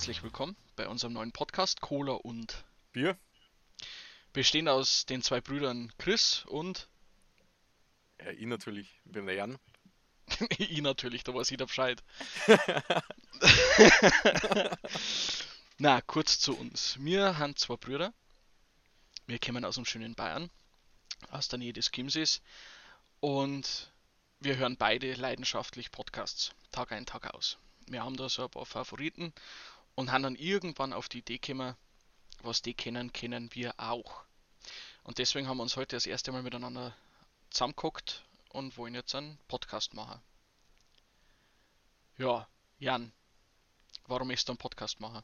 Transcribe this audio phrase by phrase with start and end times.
[0.00, 3.18] Herzlich willkommen bei unserem neuen Podcast Cola und Bier.
[4.32, 6.88] bestehen aus den zwei Brüdern Chris und
[8.18, 8.98] Ja, ich natürlich.
[9.04, 9.58] Ich bin der Jan.
[10.56, 12.02] ich natürlich, da weiß jeder Bescheid.
[15.76, 16.96] Na, kurz zu uns.
[16.98, 18.14] Wir haben zwei Brüder.
[19.26, 20.48] Wir kommen aus dem schönen Bayern,
[21.28, 22.40] aus der Nähe des Chiemsees
[23.20, 23.92] und
[24.38, 27.58] wir hören beide leidenschaftlich Podcasts, Tag ein, Tag aus.
[27.86, 29.34] Wir haben da so ein paar Favoriten
[29.94, 31.74] und haben dann irgendwann auf die Idee gekommen,
[32.42, 34.22] was die kennen, kennen wir auch.
[35.04, 36.94] Und deswegen haben wir uns heute das erste Mal miteinander
[37.50, 40.20] zusammengeguckt und wollen jetzt einen Podcast machen.
[42.18, 42.46] Ja,
[42.78, 43.12] Jan,
[44.06, 45.22] warum möchtest du einen Podcast machen?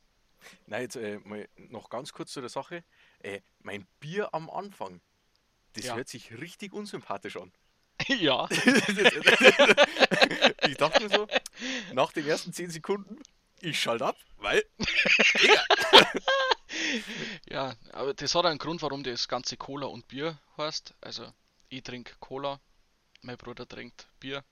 [0.67, 2.85] Nein, jetzt äh, mal noch ganz kurz zu der Sache.
[3.21, 5.01] Äh, mein Bier am Anfang,
[5.75, 5.95] das Ja.
[5.97, 7.53] hört sich richtig unsympathisch an.
[8.09, 8.47] ja,
[10.69, 11.27] ich dachte mir so,
[11.93, 13.19] nach den ersten 10 Sekunden,
[13.61, 14.17] ich schalte ab,
[14.47, 14.65] weil
[17.51, 20.95] ja, aber das hat einen Grund, warum das ganze Cola und Bier heißt.
[21.01, 21.33] Also,
[21.69, 22.61] ich trinke Cola,
[23.23, 24.45] mein Bruder trinkt Bier.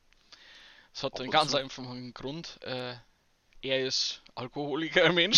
[0.92, 1.58] Es hat Ab einen ganz zu.
[1.58, 2.58] einfachen Grund.
[2.62, 2.96] Äh,
[3.62, 5.16] er ist Alkoholiker im.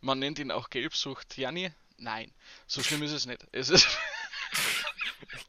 [0.00, 1.70] Man nennt ihn auch Gelbsucht Janni.
[1.98, 2.32] Nein,
[2.66, 3.46] so schlimm ist es nicht.
[3.52, 3.86] Es ist,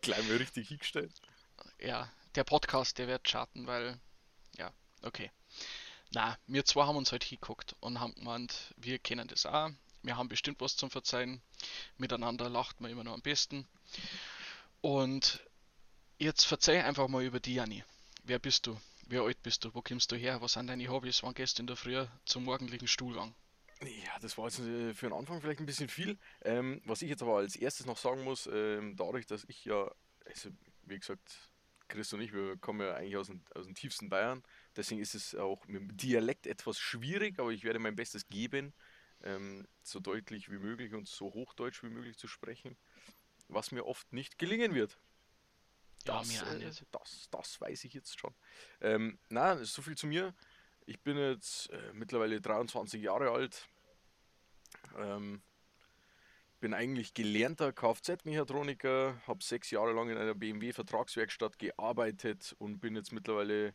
[0.02, 1.14] gleich mal richtig hingestellt.
[1.80, 3.98] ja, der Podcast, der wird charten, weil,
[4.58, 5.32] ja, okay.
[6.16, 9.72] Na, wir zwei haben uns heute hingeguckt und haben gemeint, wir kennen das auch.
[10.04, 11.42] Wir haben bestimmt was zum Verzeihen.
[11.98, 13.68] Miteinander lacht man immer noch am besten.
[14.82, 15.44] Und
[16.20, 17.84] jetzt verzeih einfach mal über die Janni.
[18.24, 18.80] Wer bist du?
[19.08, 19.74] Wie alt bist du?
[19.74, 20.40] Wo kommst du her?
[20.40, 21.24] Was sind deine Hobbys?
[21.24, 23.34] Wann gehst du in der Früh zum morgendlichen Stuhlgang?
[23.82, 26.20] Ja, das war jetzt äh, für den Anfang vielleicht ein bisschen viel.
[26.44, 29.90] Ähm, was ich jetzt aber als erstes noch sagen muss, ähm, dadurch, dass ich ja,
[30.26, 30.50] also
[30.84, 31.52] wie gesagt,
[31.88, 34.44] Chris und ich, wir kommen ja eigentlich aus dem, aus dem tiefsten Bayern,
[34.76, 38.74] deswegen ist es auch mit dem Dialekt etwas schwierig, aber ich werde mein Bestes geben,
[39.24, 42.78] ähm, so deutlich wie möglich und so hochdeutsch wie möglich zu sprechen,
[43.48, 45.00] was mir oft nicht gelingen wird.
[46.06, 48.34] Ja, Das, auch äh, das, das weiß ich jetzt schon.
[48.82, 50.34] Ähm, na, so viel zu mir.
[50.86, 53.70] Ich bin jetzt äh, mittlerweile 23 Jahre alt.
[54.98, 55.42] Ähm,
[56.60, 63.12] bin eigentlich gelernter Kfz-Mechatroniker, habe sechs Jahre lang in einer BMW-Vertragswerkstatt gearbeitet und bin jetzt
[63.12, 63.74] mittlerweile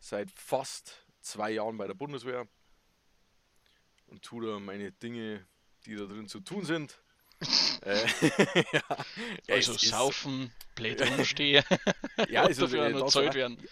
[0.00, 2.46] seit fast zwei Jahren bei der Bundeswehr
[4.06, 5.46] und tue da meine Dinge,
[5.86, 6.98] die da drin zu tun sind.
[7.82, 8.06] äh,
[8.72, 8.82] ja,
[9.46, 11.64] ja, Also ist- saufen, blöd rumstehen,
[12.28, 13.62] ja, also, dafür äh, noch das- zahlt werden.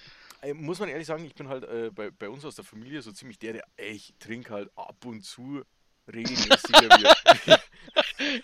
[0.42, 3.02] äh, muss man ehrlich sagen, ich bin halt äh, bei, bei uns aus der Familie
[3.02, 5.62] so ziemlich der, der ey, ich trinke halt ab und zu
[6.12, 7.60] regelmäßiger Bier.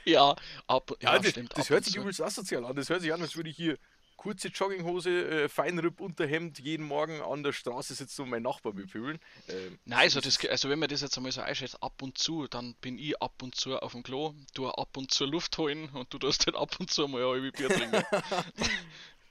[0.04, 0.34] Ja,
[0.66, 1.56] ab, ja, Ja, das, stimmt.
[1.56, 2.74] das hört sich übelst asozial an.
[2.74, 3.78] Das hört sich an, als würde ich hier
[4.16, 9.18] kurze Jogginghose, äh, Feinripp-Unterhemd jeden Morgen an der Straße sitzen und meinen Nachbar bepöbeln.
[9.48, 12.18] Ähm, Nein, also, so das, also wenn man das jetzt einmal so einschätzt, ab und
[12.18, 15.56] zu, dann bin ich ab und zu auf dem Klo, tu ab und zu Luft
[15.58, 18.04] holen und du tust halt ab und zu mal ein Bier trinken.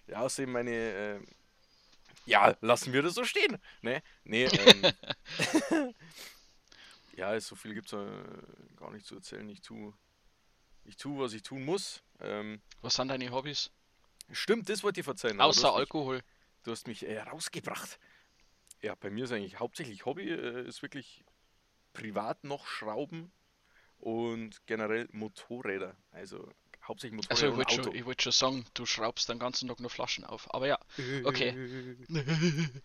[0.08, 0.72] Ja, außerdem meine.
[0.72, 1.20] Äh,
[2.26, 3.58] ja, lassen wir das so stehen.
[3.82, 4.04] Ne?
[4.24, 4.46] Nee,
[5.72, 5.94] ähm,
[7.16, 9.48] ja, so viel gibt es äh, gar nicht zu erzählen.
[9.50, 9.94] Ich tue,
[10.86, 12.04] ich tu, was ich tun muss.
[12.20, 13.72] Ähm, Was sind deine Hobbys?
[14.34, 15.40] Stimmt, das wollte ich verzeihen.
[15.42, 16.22] Außer hast mich- Alkohol.
[16.64, 18.00] Du hast mich äh, rausgebracht.
[18.82, 21.24] Ja, bei mir ist eigentlich hauptsächlich Hobby, äh, ist wirklich
[21.94, 23.32] privat noch Schrauben
[23.98, 25.96] und generell Motorräder.
[26.12, 26.50] Also
[26.84, 29.80] hauptsächlich Motorräder Also ich wollte schon, ich wollte schon sagen, du schraubst den ganzen Tag
[29.80, 30.52] nur Flaschen auf.
[30.54, 30.80] Aber ja,
[31.26, 31.96] okay.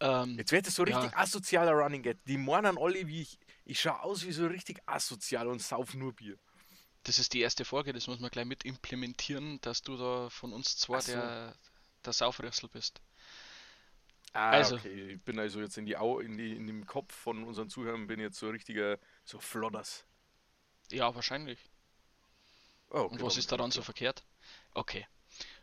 [0.00, 0.98] ähm, Jetzt wird es so Ja.
[1.00, 2.24] richtig asozialer Running Gag.
[2.26, 3.38] Die meinen alle, wie ich.
[3.64, 6.38] Ich schaue aus wie so richtig asozial und sauf nur Bier.
[7.06, 10.52] Das ist die erste Folge, das muss man gleich mit implementieren, dass du da von
[10.52, 11.12] uns zwei so.
[11.12, 11.54] der,
[12.04, 13.00] der Saufrüssel bist.
[14.32, 14.76] Ah, Also.
[14.76, 15.12] okay.
[15.12, 18.08] Ich bin also jetzt in die Au, in die, in dem Kopf von unseren Zuhörern
[18.08, 20.04] bin jetzt so richtiger, so Flodders.
[20.90, 21.58] Ja, wahrscheinlich.
[22.90, 24.24] Oh, okay, Und was ist daran so verkehrt?
[24.74, 25.06] Okay.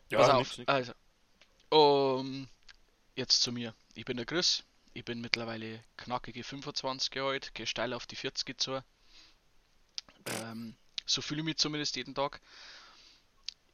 [0.10, 0.70] Ja, Pass auf, nix.
[0.70, 0.94] also.
[1.70, 2.48] Um,
[3.16, 3.76] jetzt zu mir.
[3.96, 4.64] Ich bin der Chris.
[4.94, 8.84] Ich bin mittlerweile knackige 25 Jahre alt, gehe steil auf die 40 zu.
[10.26, 10.76] Ähm,
[11.06, 12.42] so fühle ich mich zumindest jeden Tag.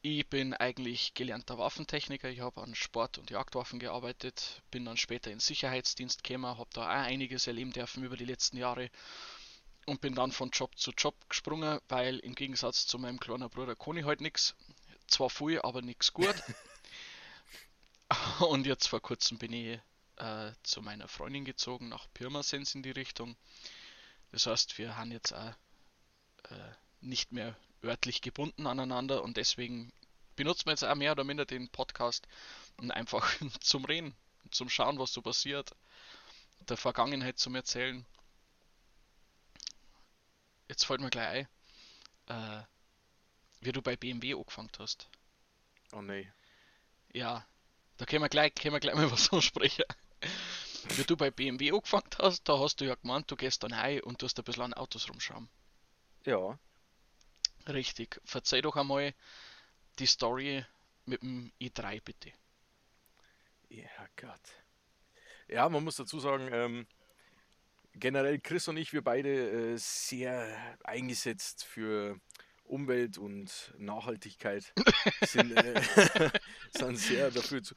[0.02, 2.30] Ich bin eigentlich gelernter Waffentechniker.
[2.30, 6.84] Ich habe an Sport- und Jagdwaffen gearbeitet, bin dann später in Sicherheitsdienst gekommen, habe da
[6.84, 8.90] auch einiges erleben dürfen über die letzten Jahre
[9.86, 13.76] und bin dann von Job zu Job gesprungen, weil im Gegensatz zu meinem kleinen Bruder
[13.96, 14.54] ich halt nichts.
[15.06, 16.34] Zwar viel, aber nichts gut.
[18.40, 19.78] Und jetzt vor kurzem bin ich
[20.16, 23.36] äh, zu meiner Freundin gezogen, nach Pirmasens in die Richtung.
[24.32, 25.54] Das heißt, wir haben jetzt auch
[26.44, 29.92] äh, nicht mehr örtlich gebunden aneinander und deswegen
[30.36, 32.26] benutzen wir jetzt auch mehr oder minder den Podcast
[32.76, 33.30] und einfach
[33.60, 34.14] zum Reden,
[34.50, 35.74] zum Schauen, was so passiert.
[36.68, 38.04] der Vergangenheit zum Erzählen.
[40.68, 41.46] Jetzt fällt mir gleich
[42.26, 42.64] ein, äh,
[43.60, 45.08] wie du bei BMW angefangen hast.
[45.92, 46.30] Oh nee.
[47.12, 47.44] Ja,
[47.96, 49.84] da können wir gleich, können wir gleich mal was ansprechen.
[50.96, 54.00] Wie du bei BMW angefangen hast, da hast du ja gemeint, du gehst dann rein
[54.02, 55.48] und tust ein bisschen an Autos rumschauen.
[56.24, 56.58] Ja.
[57.68, 58.20] Richtig.
[58.24, 59.14] Verzeih doch einmal
[59.98, 60.64] die Story
[61.04, 62.32] mit dem i3 bitte.
[63.68, 64.40] Ja, Gott.
[65.48, 66.86] Ja, man muss dazu sagen, ähm,
[67.94, 72.18] generell Chris und ich, wir beide äh, sehr eingesetzt für
[72.64, 74.72] Umwelt und Nachhaltigkeit
[75.22, 75.82] sind, äh,
[76.76, 77.74] sind sehr dafür zu.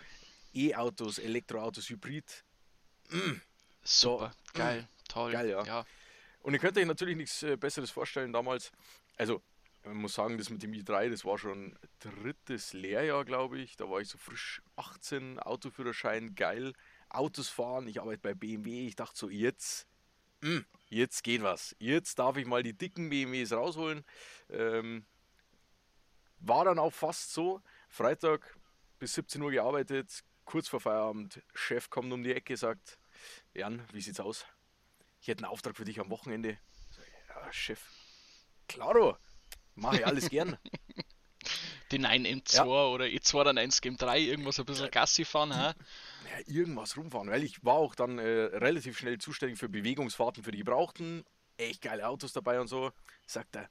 [0.53, 2.43] E-Autos, Elektroautos, Hybrid.
[3.09, 3.41] Mm,
[3.83, 5.31] Super, So, geil, toll.
[5.31, 5.63] geil, ja.
[5.63, 5.85] ja.
[6.41, 8.71] Und ihr könnt euch natürlich nichts äh, Besseres vorstellen damals.
[9.17, 9.41] Also,
[9.83, 13.75] man muss sagen, das mit dem i3, das war schon drittes Lehrjahr, glaube ich.
[13.75, 16.73] Da war ich so frisch 18, Autoführerschein, geil.
[17.09, 18.87] Autos fahren, ich arbeite bei BMW.
[18.87, 19.87] Ich dachte so, jetzt,
[20.41, 20.59] mm,
[20.89, 21.75] jetzt geht was.
[21.79, 24.05] Jetzt darf ich mal die dicken BMWs rausholen.
[24.49, 25.05] Ähm,
[26.39, 27.61] war dann auch fast so.
[27.89, 28.57] Freitag
[28.99, 31.43] bis 17 Uhr gearbeitet, kurz vor Feierabend.
[31.53, 32.97] Chef kommt um die Ecke, sagt:
[33.53, 34.45] Jan, wie sieht's aus?
[35.21, 36.57] Ich hätte einen Auftrag für dich am Wochenende.
[37.29, 37.81] Ja, Chef,
[38.67, 39.17] klaro,
[39.75, 40.57] mache ich alles gern.
[41.91, 42.65] Die 9M2 Ja.
[42.65, 45.75] oder E2 dann 1 Game 3, irgendwas ein bisschen Gassi fahren, ha?
[46.31, 50.51] Ja, irgendwas rumfahren, weil ich war auch dann äh, relativ schnell zuständig für Bewegungsfahrten für
[50.51, 51.23] die Gebrauchten.
[51.57, 52.91] Echt geile Autos dabei und so.
[53.27, 53.69] Sagt er,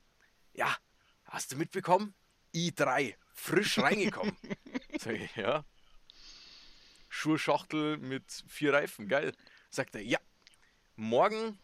[0.52, 0.76] ja,
[1.24, 2.14] hast du mitbekommen?
[2.54, 4.36] i3, frisch reingekommen.
[5.00, 5.64] Sag ich, ja.
[7.08, 9.32] Schuhschachtel mit vier Reifen, geil.
[9.70, 10.18] Sagt er, ja,
[10.96, 11.58] morgen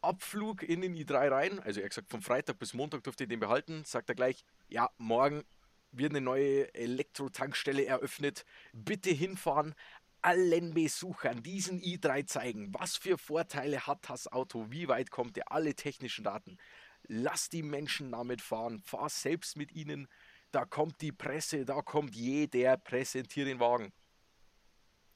[0.00, 1.60] Abflug in den i3 rein.
[1.60, 3.84] Also er gesagt, von Freitag bis Montag dürft ihr den behalten.
[3.84, 5.44] Sagt er gleich, ja, morgen
[5.90, 8.44] wird eine neue Elektrotankstelle eröffnet.
[8.72, 9.74] Bitte hinfahren,
[10.22, 12.74] allen Besuchern diesen i3 zeigen.
[12.74, 14.66] Was für Vorteile hat das Auto?
[14.70, 15.52] Wie weit kommt er?
[15.52, 16.58] Alle technischen Daten.
[17.06, 18.80] Lass die Menschen damit fahren.
[18.80, 20.08] Fahr selbst mit ihnen.
[20.50, 23.92] Da kommt die Presse, da kommt jeder, präsentiert den Wagen.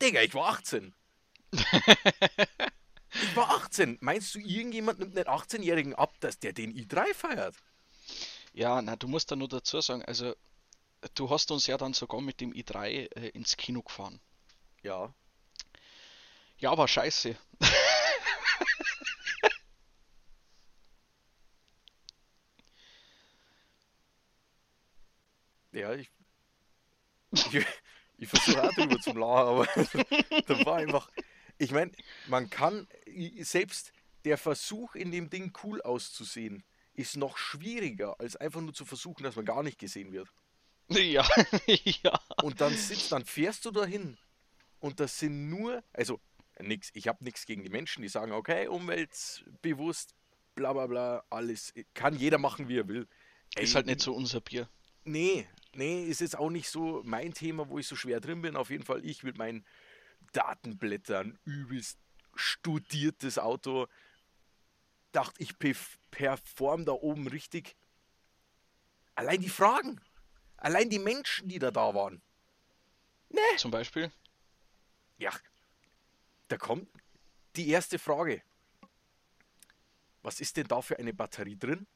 [0.01, 0.95] Digga, ich war 18.
[3.15, 3.99] ich war 18.
[4.01, 7.57] Meinst du, irgendjemand nimmt einen 18-Jährigen ab, dass der den i3 feiert?
[8.53, 10.35] Ja, na, du musst da nur dazu sagen, also
[11.15, 12.87] du hast uns ja dann sogar mit dem i3
[13.17, 14.21] äh, ins Kino gefahren.
[14.83, 15.15] Ja.
[16.59, 17.37] Ja, aber scheiße.
[25.73, 26.11] Ja, ich.
[27.33, 27.67] Ich,
[28.19, 29.67] ich versuche auch drüber zu lachen, aber
[30.47, 31.11] da war einfach.
[31.59, 31.93] Ich meine,
[32.29, 32.87] man kann.
[33.41, 33.93] Selbst
[34.25, 36.65] der Versuch, in dem Ding cool auszusehen,
[36.95, 40.29] ist noch schwieriger, als einfach nur zu versuchen, dass man gar nicht gesehen wird.
[40.89, 41.27] Ja,
[41.67, 42.21] ja.
[42.43, 44.19] Und dann sitzt, dann fährst du dahin
[44.79, 46.21] und das sind nur, also
[46.61, 50.15] nix, ich habe nichts gegen die Menschen, die sagen, okay, umweltbewusst,
[50.55, 53.09] bla bla bla, alles, kann jeder machen, wie er will.
[53.55, 54.69] Ist Ey, halt nicht so unser Bier.
[55.05, 58.57] Nee, nee, ist jetzt auch nicht so mein Thema, wo ich so schwer drin bin.
[58.57, 59.65] Auf jeden Fall ich mit meinen
[60.33, 61.99] Datenblättern, übelst
[62.35, 63.87] studiertes Auto.
[65.13, 67.77] Dachte ich perf- perform da oben richtig.
[69.15, 69.99] Allein die Fragen,
[70.59, 72.21] allein die Menschen, die da da waren.
[73.57, 74.11] Zum Beispiel.
[75.19, 75.33] Ja,
[76.49, 76.89] da kommt
[77.57, 78.43] die erste Frage.
[80.23, 81.87] Was ist denn da für eine Batterie drin?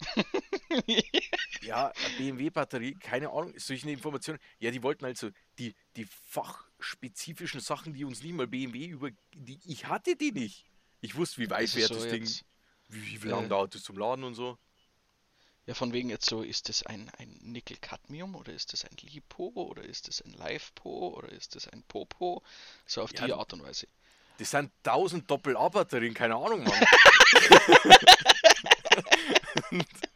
[1.62, 4.38] Ja, BMW-Batterie, keine Ahnung, solche Informationen.
[4.58, 6.06] Ja, die wollten also die, die
[6.82, 9.10] fachspezifischen Sachen, die uns nicht mal BMW über.
[9.34, 10.64] Die, ich hatte die nicht.
[11.00, 12.44] Ich wusste, wie weit Also fährt so das Ding, jetzt,
[12.88, 14.58] wie, wie lange äh, dauert es zum Laden und so.
[15.66, 19.52] Ja, von wegen jetzt so, ist das ein, ein Nickel-Cadmium oder ist das ein LiPo
[19.54, 22.42] oder ist das ein LivePo oder ist das ein Popo?
[22.84, 23.86] So auf Ja, die Art und Weise.
[24.38, 26.84] Das sind 1000 Doppel-A-Batterien, keine Ahnung, Mann.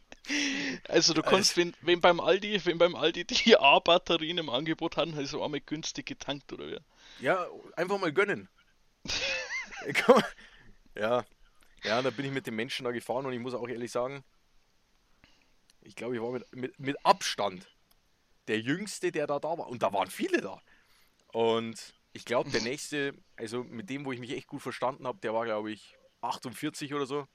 [0.87, 5.15] Also du kannst, wenn, wenn beim Aldi, wenn beim Aldi die A-Batterien im Angebot haben,
[5.15, 6.79] also einmal günstig getankt oder wie?
[7.19, 8.49] Ja, einfach mal gönnen.
[10.99, 11.23] Ja,
[11.83, 14.23] ja, da bin ich mit den Menschen da gefahren und ich muss auch ehrlich sagen,
[15.81, 17.67] ich glaube, ich war mit, mit, mit Abstand
[18.47, 19.67] der Jüngste, der da da war.
[19.67, 20.61] Und da waren viele da.
[21.31, 25.19] Und ich glaube, der nächste, also mit dem, wo ich mich echt gut verstanden habe,
[25.19, 27.27] der war, glaube ich, 48 oder so.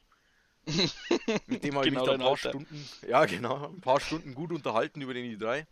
[1.47, 2.49] Mit dem habe ich Genau mich ein paar Alter.
[2.51, 5.67] Stunden, ja genau, ein paar Stunden gut unterhalten über den i3.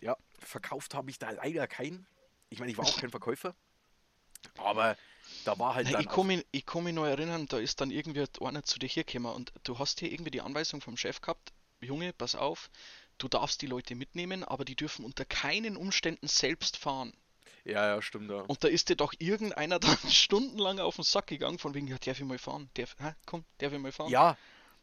[0.00, 2.06] Ja, verkauft habe ich da leider keinen.
[2.50, 3.54] Ich meine, ich war auch kein Verkäufer.
[4.56, 4.96] Aber
[5.44, 7.80] da war halt Nein, dann ich kann mich, ich kann mich noch erinnern, da ist
[7.80, 11.20] dann irgendwie einer zu dir hergekommen und du hast hier irgendwie die Anweisung vom Chef
[11.20, 12.70] gehabt, Junge, pass auf,
[13.18, 17.12] du darfst die Leute mitnehmen, aber die dürfen unter keinen Umständen selbst fahren.
[17.64, 18.30] Ja, ja, stimmt.
[18.30, 18.40] Ja.
[18.42, 21.96] Und da ist dir doch irgendeiner dann stundenlang auf den Sack gegangen, von wegen, ja,
[21.98, 22.70] darf ich mal fahren?
[22.74, 24.10] Darf, hä, komm, darf ich mal fahren?
[24.10, 24.36] Ja,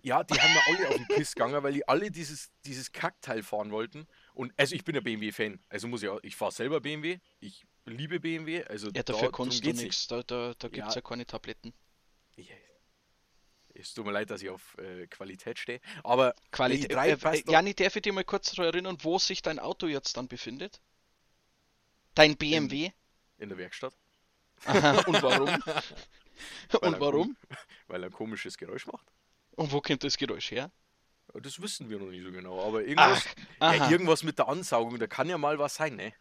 [0.04, 3.44] ja, die haben mir alle auf den Piss gegangen, weil die alle dieses, dieses Kackteil
[3.44, 4.08] fahren wollten.
[4.34, 5.60] Und also ich bin ja BMW-Fan.
[5.70, 7.20] Also muss ich auch, ich fahre selber BMW.
[7.40, 8.64] Ich liebe BMW.
[8.64, 10.08] Also Ja, dafür da, kannst du nichts.
[10.08, 11.02] Da, da, da gibt es Ja.
[11.02, 11.08] ja.
[11.08, 11.72] keine Tabletten.
[12.36, 12.56] Ja,
[13.76, 15.80] Es tut mir leid, dass ich auf äh, Qualität stehe.
[16.04, 16.92] Aber Qualität.
[16.92, 19.86] Äh, äh, doch- Jani, darf ich dir mal kurz daran erinnern, wo sich dein Auto
[19.86, 20.82] jetzt dann befindet?
[22.16, 22.92] Dein BMW?
[23.42, 23.94] in der Werkstatt,
[25.08, 25.48] und warum?
[26.72, 27.38] Weil und warum?
[27.88, 29.06] weil er ein komisches Geräusch macht.
[29.52, 30.72] Und wo kommt das Geräusch her?
[31.34, 32.66] Das wissen wir noch nicht so genau.
[32.66, 33.26] Aber irgendwas,
[33.60, 36.14] Ach, ja, irgendwas mit der Ansaugung, da kann ja mal was sein, ne?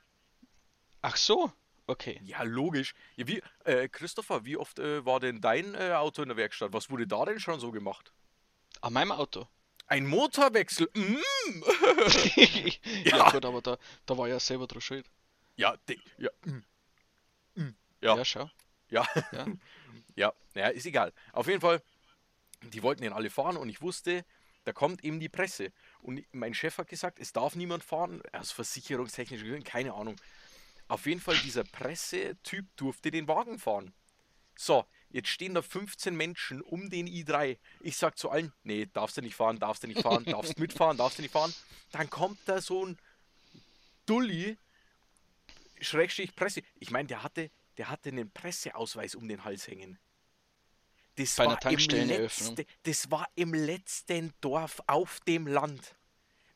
[1.03, 1.53] Ach so,
[1.87, 2.21] okay.
[2.25, 2.95] Ja, logisch.
[3.17, 6.73] Ja, wie, äh, Christopher, wie oft äh, war denn dein äh, Auto in der Werkstatt?
[6.73, 8.13] Was wurde da denn schon so gemacht?
[8.81, 9.49] An meinem Auto.
[9.87, 10.89] Ein Motorwechsel?
[10.95, 11.63] Mm.
[13.05, 13.17] ja.
[13.17, 13.31] Ja.
[13.31, 15.11] gut, aber da, da war ja selber dran schuld.
[15.61, 16.65] Ja, de, ja, mm.
[17.55, 17.75] Mm.
[18.01, 18.25] Ja, Ja.
[18.25, 18.51] schau.
[18.89, 19.47] ja, Ja.
[20.17, 21.13] ja, naja, ist egal.
[21.33, 21.83] Auf jeden Fall,
[22.63, 24.25] die wollten den alle fahren und ich wusste,
[24.65, 25.73] da kommt eben die Presse.
[26.01, 30.17] Und mein Chef hat gesagt, es darf niemand fahren, aus versicherungstechnischen Gründen, keine Ahnung.
[30.89, 33.93] Auf jeden Fall, dieser Pressetyp durfte den Wagen fahren.
[34.57, 37.59] So, jetzt stehen da 15 Menschen um den i3.
[37.81, 40.97] Ich sag zu allen, nee, darfst du nicht fahren, darfst du nicht fahren, darfst mitfahren,
[40.97, 41.55] darfst du nicht fahren.
[41.93, 42.99] Dann kommt da so ein
[44.07, 44.57] Dulli,
[45.81, 46.63] Schrägstrich Presse.
[46.79, 49.99] Ich meine, der hatte, der hatte einen Presseausweis um den Hals hängen.
[51.17, 52.57] Das Bei einer war, im Tankstelleneröffnung.
[52.57, 55.95] letzte, das war im letzten Dorf auf dem Land.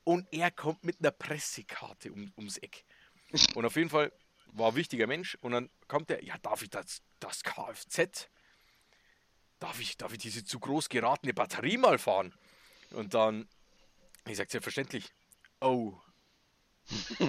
[0.04, 2.84] Und er kommt mit einer Pressekarte um, ums Eck.
[3.54, 4.12] Und auf jeden Fall
[4.52, 5.36] war ein wichtiger Mensch.
[5.40, 8.28] Und dann kommt er, ja, darf ich das, das Kfz?
[9.58, 12.34] Darf ich, darf ich diese zu groß geratene Batterie mal fahren?
[12.90, 13.48] Und dann,
[14.26, 15.12] ich sag selbstverständlich,
[15.60, 15.98] oh.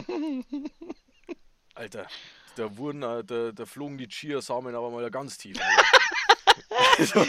[1.75, 2.07] Alter,
[2.55, 5.57] da wurden, äh, da, da flogen die Chiasamen aber mal ganz tief.
[5.59, 5.85] Alter.
[6.97, 7.25] also,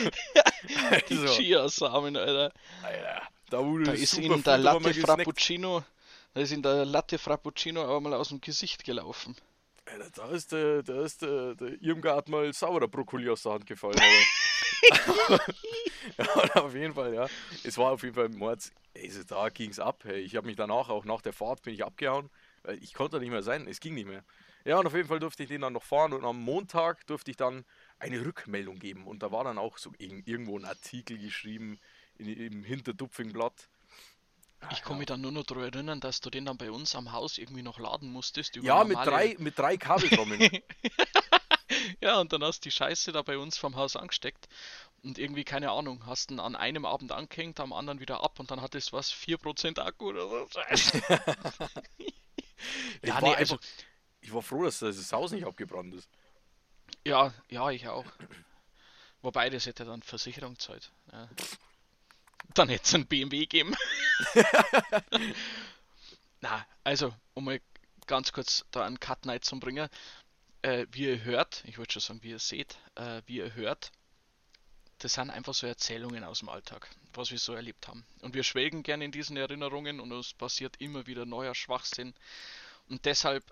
[1.09, 2.53] Die also, Chiasamen, Alter.
[2.83, 4.95] Alter, da wurde Da ist ihnen der Latte.
[4.95, 5.85] Frappuccino,
[6.33, 9.37] da ist ihnen der Latte Frappuccino aber mal aus dem Gesicht gelaufen.
[9.85, 13.67] Alter, da ist der, da ist der, der Irmgard mal saurer Brokkoli aus der Hand
[13.67, 13.99] gefallen.
[13.99, 15.41] Aber
[16.19, 17.27] ja, auf jeden Fall, ja.
[17.65, 18.73] Es war auf jeden Fall Mords.
[18.97, 20.05] Also da ging es ab.
[20.05, 20.21] Hey.
[20.21, 22.31] Ich habe mich danach, auch nach der Fahrt, bin ich abgehauen.
[22.67, 23.69] Weil ich konnte nicht mehr sein.
[23.69, 24.25] Es ging nicht mehr.
[24.65, 26.13] Ja, und auf jeden Fall durfte ich den dann noch fahren.
[26.13, 27.65] Und am Montag durfte ich dann
[28.01, 29.07] eine Rückmeldung geben.
[29.07, 31.79] Und da war dann auch so irg- irgendwo ein Artikel geschrieben
[32.19, 33.69] in, im Hinterdupfingblatt.
[34.73, 37.13] Ich kann mich dann nur noch daran erinnern, dass du den dann bei uns am
[37.13, 38.57] Haus irgendwie noch laden musstest.
[38.57, 40.41] Über Ja, mit drei, mit drei Kabeltrommeln.
[42.01, 44.49] Ja, und dann hast du die Scheiße da bei uns vom Haus angesteckt.
[45.03, 48.51] Und irgendwie, keine Ahnung, hast ihn an einem Abend angehängt, am anderen wieder ab und
[48.51, 50.47] dann hattest was, 4% Akku oder so.
[50.49, 51.03] Scheiße.
[53.03, 53.59] Ich ja, war nee, einfach- also,
[54.21, 56.09] Ich war froh, dass das Haus nicht abgebrannt ist.
[57.05, 58.05] ja, ja, ich auch.
[59.23, 60.93] Wobei, das hätte dann Versicherung zahlt.
[61.13, 61.29] Ja.
[62.55, 63.75] Dann hätte es einen BMW gegeben.
[66.41, 67.61] Na, also, um mal
[68.07, 69.89] ganz kurz da einen Cut Night zu bringen.
[70.63, 73.91] Äh, wie ihr hört, ich wollte schon sagen, wie ihr seht, äh, wie ihr hört,
[74.99, 78.07] das sind einfach so Erzählungen aus dem Alltag, was wir so erlebt haben.
[78.21, 82.15] Und wir schwelgen gerne in diesen Erinnerungen und es passiert immer wieder neuer Schwachsinn.
[82.89, 83.45] Und deshalb,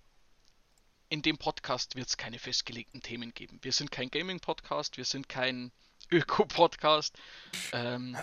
[1.10, 3.58] in dem Podcast wird es keine festgelegten Themen geben.
[3.62, 5.70] Wir sind kein Gaming-Podcast, wir sind kein
[6.10, 7.14] Öko-Podcast.
[7.72, 8.16] Ähm,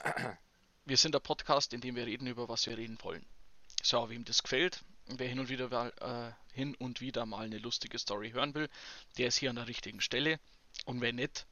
[0.85, 3.25] wir sind der Podcast, in dem wir reden über was wir reden wollen.
[3.83, 7.59] So, wem das gefällt, wer hin und wieder mal, äh, hin und wieder mal eine
[7.59, 8.69] lustige Story hören will,
[9.17, 10.39] der ist hier an der richtigen Stelle.
[10.85, 11.45] Und wenn nicht,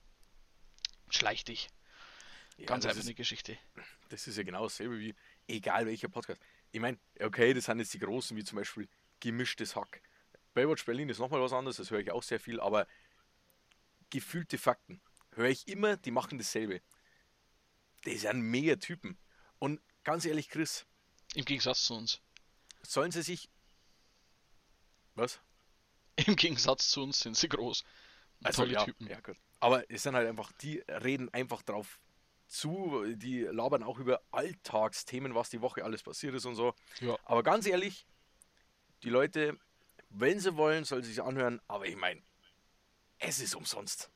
[1.16, 1.70] schleich dich.
[2.58, 3.58] Ja, Ganz einfach ist, eine Geschichte.
[4.10, 5.16] das ist ja genau dasselbe wie,
[5.48, 6.42] egal welcher Podcast.
[6.72, 8.88] Ich meine, okay, das sind jetzt die großen, wie zum Beispiel
[9.20, 10.02] gemischtes Hack.
[10.54, 12.88] Baywatch Berlin ist nochmal was anderes, das höre ich auch sehr viel, aber
[14.10, 15.02] gefühlte Fakten
[15.34, 16.82] höre ich immer, die machen dasselbe.
[18.06, 19.18] Die sind mega Typen.
[19.60, 20.86] Und ganz ehrlich, Chris,
[21.36, 22.22] Im Gegensatz zu uns.
[22.82, 23.50] sollen sie sich.
[25.16, 25.40] Was?
[26.16, 27.84] Im Gegensatz zu uns sind sie groß.
[28.44, 29.08] Also, Tolle ja, Typen.
[29.08, 29.38] Ja, gut.
[29.60, 32.00] Aber es sind halt einfach, die reden einfach drauf
[32.48, 36.74] zu, die labern auch über Alltagsthemen, was die Woche alles passiert ist und so.
[37.00, 37.18] Ja.
[37.26, 38.06] Aber ganz ehrlich,
[39.04, 39.58] die Leute,
[40.10, 42.22] wenn sie wollen, sollen sie sich anhören, aber ich meine,
[43.20, 44.10] es ist umsonst.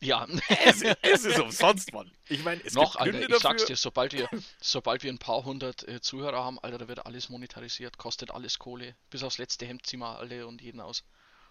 [0.00, 0.26] Ja,
[0.66, 2.10] Es, es ist umsonst, Mann.
[2.28, 3.66] Ich meine, es noch, gibt Alter, Gründe ich sag's dafür.
[3.74, 4.28] dir, sobald wir,
[4.60, 8.58] sobald wir ein paar hundert äh, Zuhörer haben, Alter, da wird alles monetarisiert, kostet alles
[8.58, 8.96] Kohle.
[9.08, 11.04] Bis aufs letzte Hemd ziehen wir alle und jeden aus.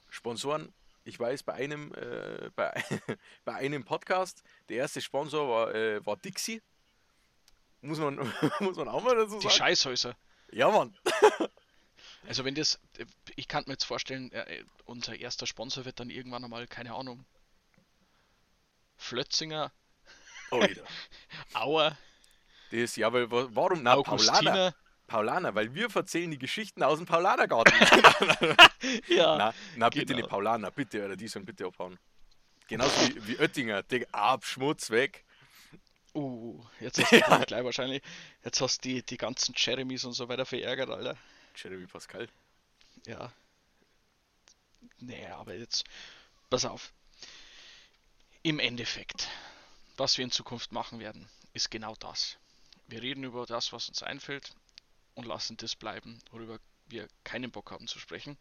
[0.10, 0.72] Sponsoren,
[1.04, 2.84] ich weiß, bei einem, äh, bei,
[3.46, 6.62] bei einem Podcast, der erste Sponsor war, äh, war Dixie.
[7.82, 8.16] Muss man,
[8.60, 9.56] muss man auch mal dazu Die sagen.
[9.56, 10.16] Scheißhäuser.
[10.52, 10.98] Ja, Mann.
[12.26, 12.80] Also wenn das,
[13.36, 17.26] ich kann mir jetzt vorstellen, äh, unser erster Sponsor wird dann irgendwann einmal, keine Ahnung,
[18.96, 19.74] Flötzinger,
[20.52, 20.84] Oh, wieder.
[21.54, 21.98] Auer,
[22.72, 23.84] Das, ja, weil, wa- warum?
[23.84, 24.74] Na, Paulaner.
[25.14, 27.72] Paulaner, weil wir erzählen die Geschichten aus dem Paulanergarten.
[29.08, 30.18] Ja, na, na, bitte genau.
[30.18, 31.98] nicht Paulaner, bitte, oder die sollen bitte abhauen.
[32.68, 35.24] Genauso wie, wie Oettinger, Digga, ab, Schmutz weg.
[36.16, 37.44] uh, jetzt hast du ja.
[37.46, 38.02] gleich wahrscheinlich,
[38.44, 41.16] jetzt hast du die, die ganzen Jeremys und so weiter verärgert, Alter.
[41.56, 42.28] Jeremy Pascal.
[43.06, 43.32] Ja.
[45.00, 45.86] Nee, aber jetzt,
[46.50, 46.92] pass auf.
[48.42, 49.30] Im Endeffekt,
[49.96, 52.38] was wir in Zukunft machen werden, ist genau das.
[52.88, 54.54] Wir reden über das, was uns einfällt
[55.16, 58.38] und lassen das bleiben, worüber wir keinen Bock haben zu sprechen.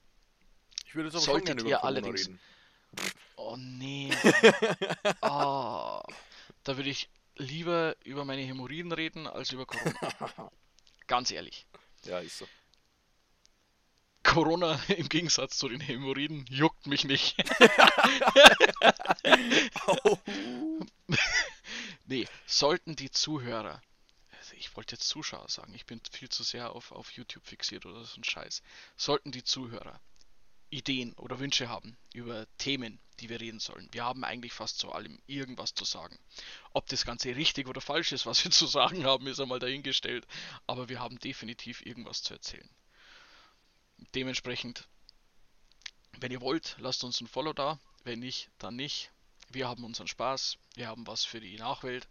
[0.87, 2.41] Ich würde jetzt aber Solltet schon gerne über allerdings- reden.
[3.37, 4.11] Oh nee.
[5.23, 6.03] Ah,
[6.65, 10.51] da würde ich lieber über meine Hämorrhoiden reden als über Corona.
[11.07, 11.67] Ganz ehrlich.
[12.05, 12.47] Ja, ist so.
[14.23, 17.37] Corona im Gegensatz zu den Hämorrhoiden juckt mich nicht.
[22.07, 23.81] Nee, sollten die Zuhörer,
[24.63, 28.05] ich wollte jetzt Zuschauer sagen, ich bin viel zu sehr auf, auf YouTube fixiert oder
[28.05, 28.63] so ein Scheiß.
[28.97, 30.01] Sollten die Zuhörer
[30.71, 33.89] Ideen oder Wünsche haben über Themen, die wir reden sollen.
[33.91, 36.17] Wir haben eigentlich fast zu allem irgendwas zu sagen.
[36.73, 40.27] Ob das Ganze richtig oder falsch ist, was wir zu sagen haben, ist einmal dahingestellt.
[40.69, 42.71] Aber wir haben definitiv irgendwas zu erzählen.
[44.15, 44.89] Dementsprechend,
[46.19, 47.81] wenn ihr wollt, lasst uns ein Follow da.
[48.05, 49.11] Wenn nicht, dann nicht.
[49.51, 52.09] Wir haben unseren Spaß, wir haben was für die Nachwelt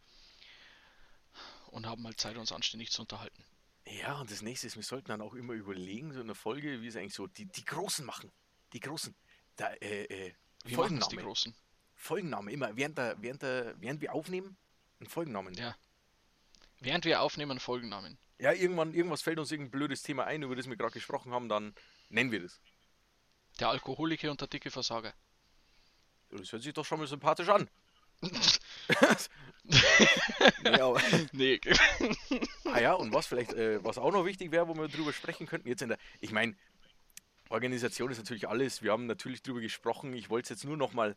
[1.71, 3.43] und haben mal Zeit, uns anständig zu unterhalten.
[3.87, 6.81] Ja, und das nächste ist, wir sollten dann auch immer überlegen, so in der Folge,
[6.81, 8.31] wie es eigentlich so die, die Großen machen.
[8.73, 9.15] Die Großen.
[9.55, 11.21] Da, äh, äh, Wie es die Folgenname.
[11.21, 11.55] Großen?
[11.95, 14.57] Folgenname, immer während, der, während, der, während wir aufnehmen,
[14.99, 15.53] einen Folgennamen.
[15.55, 15.75] Ja.
[16.79, 18.17] Während wir aufnehmen, Folgennamen.
[18.39, 21.47] Ja, irgendwann, irgendwas fällt uns irgendein blödes Thema ein, über das wir gerade gesprochen haben,
[21.47, 21.75] dann
[22.09, 22.59] nennen wir das.
[23.59, 25.13] Der Alkoholiker und der dicke Versager.
[26.29, 27.69] Das hört sich doch schon mal sympathisch an.
[30.63, 31.01] nee, aber,
[31.33, 31.59] nee,
[32.65, 35.45] ah ja, und was vielleicht, äh, was auch noch wichtig wäre, wo wir drüber sprechen
[35.47, 36.55] könnten, jetzt in der, ich meine,
[37.49, 40.93] Organisation ist natürlich alles, wir haben natürlich drüber gesprochen, ich wollte es jetzt nur noch
[40.93, 41.15] mal,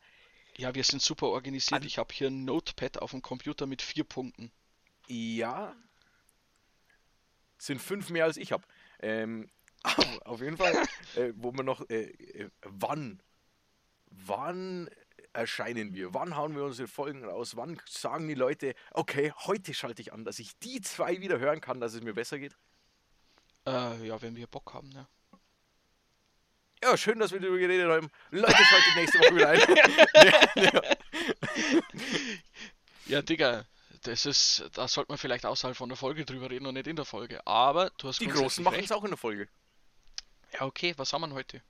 [0.56, 1.80] ja, wir sind super organisiert.
[1.82, 4.52] An- Ich habe hier ein Notepad auf dem Computer mit vier Punkten.
[5.08, 5.74] ja,
[7.58, 8.64] sind fünf mehr als ich habe.
[9.00, 9.48] Ähm,
[10.24, 10.74] auf jeden Fall,
[11.16, 13.22] äh, wo wir noch, äh, äh, wann,
[14.10, 14.88] wann
[15.34, 16.14] erscheinen wir?
[16.14, 17.56] Wann hauen wir unsere Folgen raus?
[17.56, 21.60] Wann sagen die Leute, okay, heute schalte ich an, dass ich die zwei wieder hören
[21.60, 22.56] kann, dass es mir besser geht?
[23.66, 25.06] Äh, ja, wenn wir Bock haben, ne?
[26.82, 28.10] Ja, schön, dass wir darüber geredet haben.
[28.30, 29.60] Leute, schaltet nächste Woche wieder ein.
[33.06, 33.66] Ja, Digga,
[34.02, 36.96] das ist, da sollte man vielleicht außerhalb von der Folge drüber reden und nicht in
[36.96, 37.46] der Folge.
[37.46, 39.48] Aber du hast Die Großen machen es auch in der Folge.
[40.54, 41.62] Ja, okay, was haben wir heute?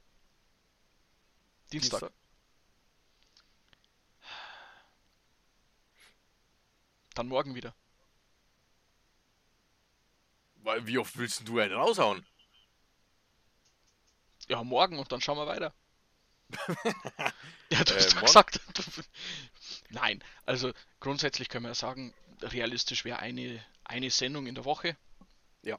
[1.72, 2.00] Dienstag.
[2.00, 2.12] Dienstag.
[7.14, 7.74] Dann morgen wieder.
[10.56, 12.26] Weil, wie oft willst du einen raushauen?
[14.48, 15.74] Ja, morgen und dann schauen wir weiter.
[17.70, 18.22] ja, du Äh, hast doch morgen?
[18.22, 18.60] gesagt.
[18.74, 18.82] Du,
[19.90, 24.96] nein, also grundsätzlich können wir ja sagen, realistisch wäre eine, eine Sendung in der Woche.
[25.62, 25.78] Ja.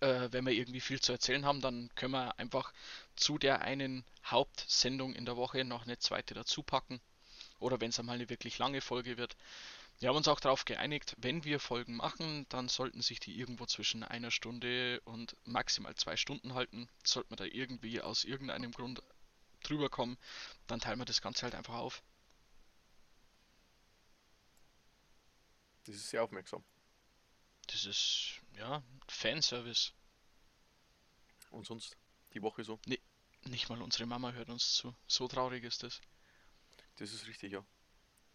[0.00, 2.72] Äh, wenn wir irgendwie viel zu erzählen haben, dann können wir einfach
[3.16, 7.00] zu der einen Hauptsendung in der Woche noch eine zweite dazu packen.
[7.60, 9.36] Oder wenn es einmal eine wirklich lange Folge wird.
[10.00, 13.66] Wir haben uns auch darauf geeinigt, wenn wir Folgen machen, dann sollten sich die irgendwo
[13.66, 16.88] zwischen einer Stunde und maximal zwei Stunden halten.
[17.02, 19.02] Sollte man da irgendwie aus irgendeinem Grund
[19.64, 20.16] drüber kommen,
[20.68, 22.02] dann teilen wir das Ganze halt einfach auf.
[25.84, 26.62] Das ist sehr aufmerksam.
[27.66, 29.92] Das ist, ja, Fanservice.
[31.50, 31.96] Und sonst
[32.34, 32.78] die Woche so.
[33.44, 34.94] Nicht mal unsere Mama hört uns zu.
[35.08, 36.00] So traurig ist das.
[36.96, 37.64] Das ist richtig, ja.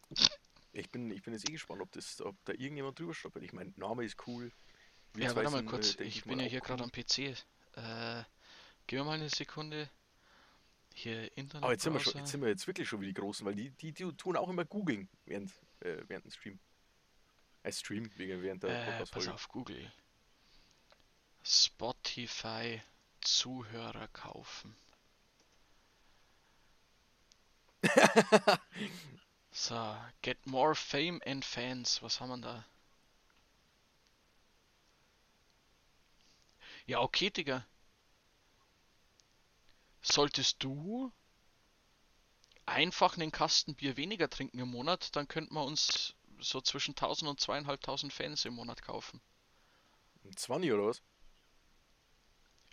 [0.73, 3.43] Ich bin, ich bin jetzt eh gespannt, ob, das, ob da irgendjemand drüber stolpert.
[3.43, 4.51] Ich meine, Name ist cool.
[5.13, 5.93] Wir Ja, warte mal kurz.
[5.93, 6.89] äh, denk ich mal, bin ja hier gerade cool.
[6.89, 7.37] am PC.
[7.75, 8.23] Äh,
[8.87, 9.89] gib mir mal eine Sekunde.
[10.95, 11.63] Hier Internet.
[11.63, 13.55] Aber jetzt sind, wir schon, jetzt sind wir jetzt wirklich schon wie die Großen, weil
[13.55, 16.59] die, die, die tun auch immer googeln während, äh, während dem Stream.
[17.63, 19.33] Äh, Stream, wegen während der Äh, pass Podcast-Folge.
[19.33, 19.91] auf, Google.
[21.43, 22.81] Spotify
[23.21, 24.75] Zuhörer kaufen.
[29.53, 32.01] so, get more fame and fans.
[32.01, 32.65] Was haben wir da?
[36.85, 37.65] Ja, okay, Digga.
[40.01, 41.13] Solltest du
[42.65, 47.29] einfach einen Kasten Bier weniger trinken im Monat, dann könnten wir uns so zwischen 1000
[47.29, 49.21] und 2500 Fans im Monat kaufen.
[50.25, 51.01] Ein 20 oder was?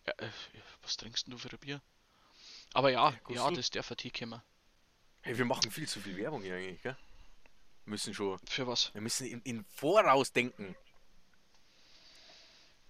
[0.06, 0.30] Ja, äh,
[0.82, 1.82] was trinkst denn du für ein Bier?
[2.72, 3.54] Aber ja, ja, Gustl?
[3.54, 4.42] das darf ein Tee kommen.
[5.22, 6.96] Hey, wir machen viel zu viel Werbung hier eigentlich, gell?
[7.84, 8.38] Wir müssen schon.
[8.46, 8.92] Für was?
[8.94, 10.74] Wir müssen in, in Voraus denken.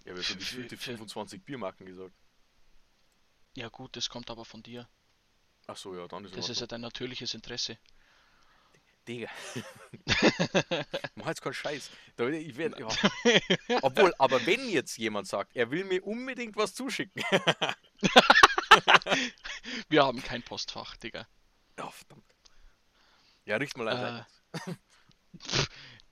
[0.05, 2.13] Ja, wir haben Für- gefühlte für- 25 Biermarken gesagt.
[3.55, 4.87] Ja gut, das kommt aber von dir.
[5.67, 7.77] Ach so, ja, dann ist Das ist ja dein natürliches Interesse.
[9.07, 9.29] Digga.
[11.15, 11.89] Mach jetzt keinen Scheiß.
[12.17, 12.87] Ich werd, ja.
[13.81, 17.23] Obwohl, aber wenn jetzt jemand sagt, er will mir unbedingt was zuschicken.
[19.89, 21.27] Wir haben kein Postfach, Digga.
[21.81, 22.23] Ja, verdammt.
[23.45, 23.97] Ja, richt mal ein.
[23.97, 24.23] Äh,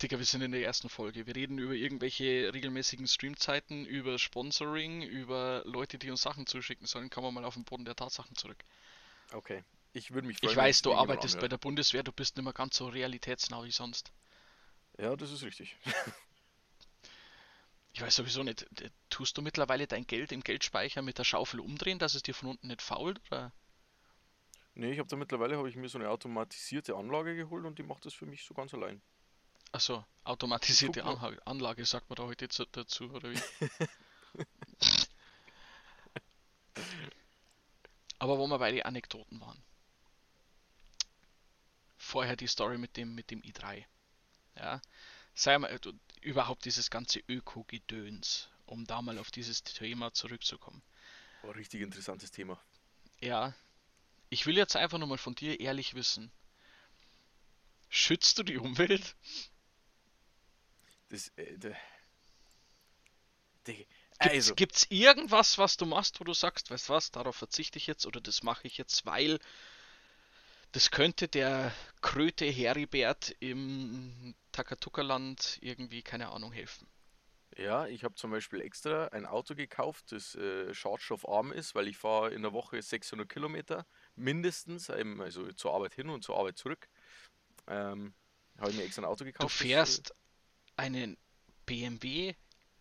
[0.02, 1.28] Digga, wir sind in der ersten Folge.
[1.28, 7.10] Wir reden über irgendwelche regelmäßigen Streamzeiten, über Sponsoring, über Leute, die uns Sachen zuschicken sollen.
[7.10, 8.64] Kommen wir mal auf den Boden der Tatsachen zurück.
[9.34, 9.64] Okay.
[9.94, 10.52] Ich würde mich freuen.
[10.52, 13.72] Ich weiß, du arbeitest bei der Bundeswehr, du bist nicht mehr ganz so realitätsnah wie
[13.72, 14.12] sonst.
[14.98, 15.76] Ja, das ist richtig.
[17.94, 21.60] Ich weiß sowieso nicht, d- tust du mittlerweile dein Geld im Geldspeicher mit der Schaufel
[21.60, 23.22] umdrehen, dass es dir von unten nicht fault?
[23.30, 23.52] Oder?
[24.76, 27.84] Nee, ich habe da mittlerweile habe ich mir so eine automatisierte Anlage geholt und die
[27.84, 29.02] macht das für mich so ganz allein.
[29.72, 31.04] Achso, automatisierte.
[31.04, 33.40] Anha Anlage sagt man da heute zu- dazu, oder wie?
[38.20, 39.62] Aber wo wir bei den Anekdoten waren.
[41.98, 43.86] Vorher die Story mit dem, mit dem i3.
[44.58, 44.82] Ja.
[45.36, 50.82] Sei mal, du- überhaupt dieses ganze Öko-Gedöns, um da mal auf dieses Thema zurückzukommen.
[51.44, 52.60] War richtig interessantes Thema.
[53.22, 53.54] Ja,
[54.30, 56.32] ich will jetzt einfach nur mal von dir ehrlich wissen.
[57.90, 59.16] Schützt du die Umwelt?
[61.10, 61.76] Das, äh, der,
[63.68, 63.86] Digga,
[64.22, 67.88] Gibt's, also, gibt's irgendwas, was du machst, wo du sagst, weißt was, darauf verzichte ich
[67.88, 69.40] jetzt oder das mache ich jetzt, weil
[70.74, 76.88] das könnte der Kröte Heribert im Takatuka-Land irgendwie, keine Ahnung, helfen.
[77.58, 81.98] ja, ich habe zum Beispiel extra ein Auto gekauft, das äh, schadstoffarm ist, weil ich
[81.98, 83.86] fahre in der Woche 600 Kilometer
[84.20, 86.88] mindestens, also zur Arbeit hin und zur Arbeit zurück.
[87.68, 88.14] Ähm,
[88.58, 89.60] habe ich mir extra ein Auto gekauft.
[89.60, 90.14] Du äh, fährst
[90.76, 91.18] einen
[91.66, 92.34] BMW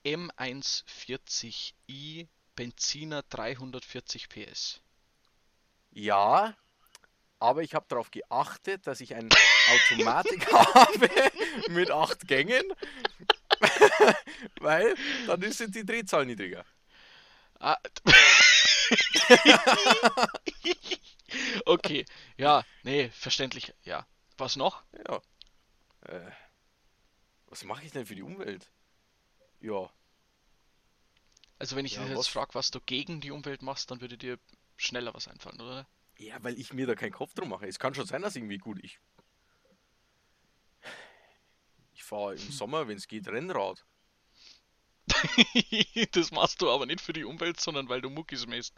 [0.04, 4.80] M140i Benziner 340 PS.
[5.90, 6.56] Ja,
[7.38, 9.28] aber ich habe darauf geachtet, dass ich eine
[9.70, 11.10] Automatik habe
[11.68, 12.64] mit acht Gängen,
[14.60, 14.94] weil
[15.26, 16.64] dann sind die Drehzahlen niedriger.
[17.60, 17.76] Ah.
[21.66, 22.04] Okay,
[22.36, 24.06] ja, nee, verständlich, ja.
[24.36, 24.82] Was noch?
[25.06, 25.20] Ja.
[26.06, 26.30] Äh,
[27.46, 28.70] was mache ich denn für die Umwelt?
[29.60, 29.92] Ja,
[31.60, 32.28] Also wenn ich Ja, dich jetzt was?
[32.28, 34.40] frage, was du gegen die Umwelt machst, dann würde dir
[34.76, 35.86] schneller was einfallen, oder?
[36.18, 37.66] ja, weil ich mir da keinen Kopf drum mache.
[37.66, 39.00] Es kann schon sein, dass irgendwie gut ich.
[41.92, 43.84] Ich fahre im Sommer, wenn es geht, Rennrad.
[46.12, 48.74] das machst du aber nicht für die Umwelt, sondern weil du Muckis mähst.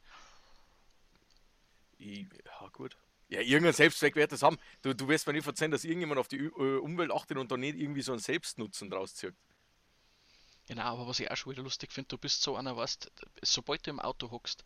[2.00, 2.96] Ich, ja, gut.
[3.28, 4.58] Ja, irgendeinen Selbstzweck wird das haben.
[4.82, 7.56] Du, du wirst mir nicht verzeihen, dass irgendjemand auf die äh, Umwelt achtet und da
[7.56, 9.34] nicht irgendwie so einen Selbstnutzen draus zieht.
[10.66, 13.10] Genau, aber was ich auch schon wieder lustig finde, du bist so einer, weißt,
[13.42, 14.64] sobald du im Auto hockst,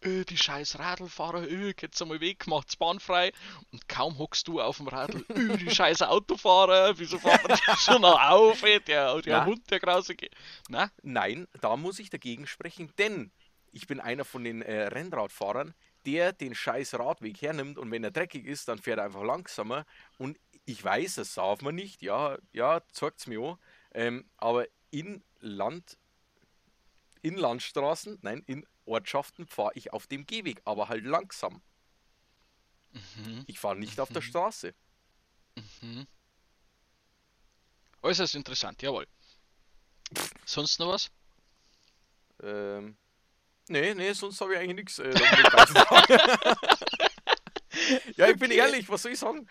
[0.00, 3.30] äh, die scheiß Radlfahrer, äh, geht's einmal weg, macht's bahnfrei
[3.70, 8.00] und kaum hockst du auf dem Radl, äh, die scheiß Autofahrer, wieso fahren die schon
[8.00, 9.44] noch auf, ey, der, der?
[9.44, 10.30] Hund, der grausige.
[10.68, 13.30] Na, Nein, da muss ich dagegen sprechen, denn
[13.70, 15.74] ich bin einer von den äh, Rennradfahrern,
[16.06, 19.86] der den scheiß Radweg hernimmt und wenn er dreckig ist, dann fährt er einfach langsamer
[20.18, 23.58] und ich weiß, das darf man nicht, ja, ja, zeigt's mir an,
[23.92, 25.98] ähm, aber in Land,
[27.22, 31.62] in Landstraßen, nein, in Ortschaften fahre ich auf dem Gehweg, aber halt langsam.
[32.92, 34.74] mhm, Ich fahre nicht auf der Straße.
[35.82, 36.06] mhm.
[38.02, 39.06] Äußerst interessant, jawohl.
[40.46, 41.10] Sonst noch was?
[42.42, 42.96] Ähm,
[43.68, 44.98] nee, nee, sonst habe ich eigentlich nichts.
[44.98, 45.12] Äh,
[48.16, 48.58] ja, ich bin Okay.
[48.58, 49.46] ehrlich, was soll ich sagen?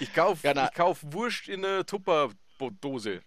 [0.00, 3.22] Ich kaufe Ja, ich kauf Wurst in einer Tupperdose.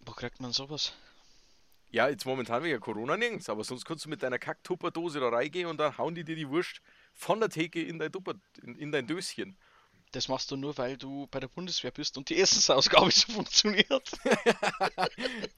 [0.00, 0.94] Wo kriegt man sowas?
[1.90, 5.68] Ja, jetzt momentan wegen Corona nirgends, aber sonst kannst du mit deiner Kack-Tupperdose da reingehen
[5.68, 6.80] und dann hauen die dir die Wurst
[7.12, 9.58] von der Theke in dein, Tupper, in, in dein Döschen.
[10.12, 14.10] Das machst du nur, weil du bei der Bundeswehr bist und die Essensausgabe so funktioniert.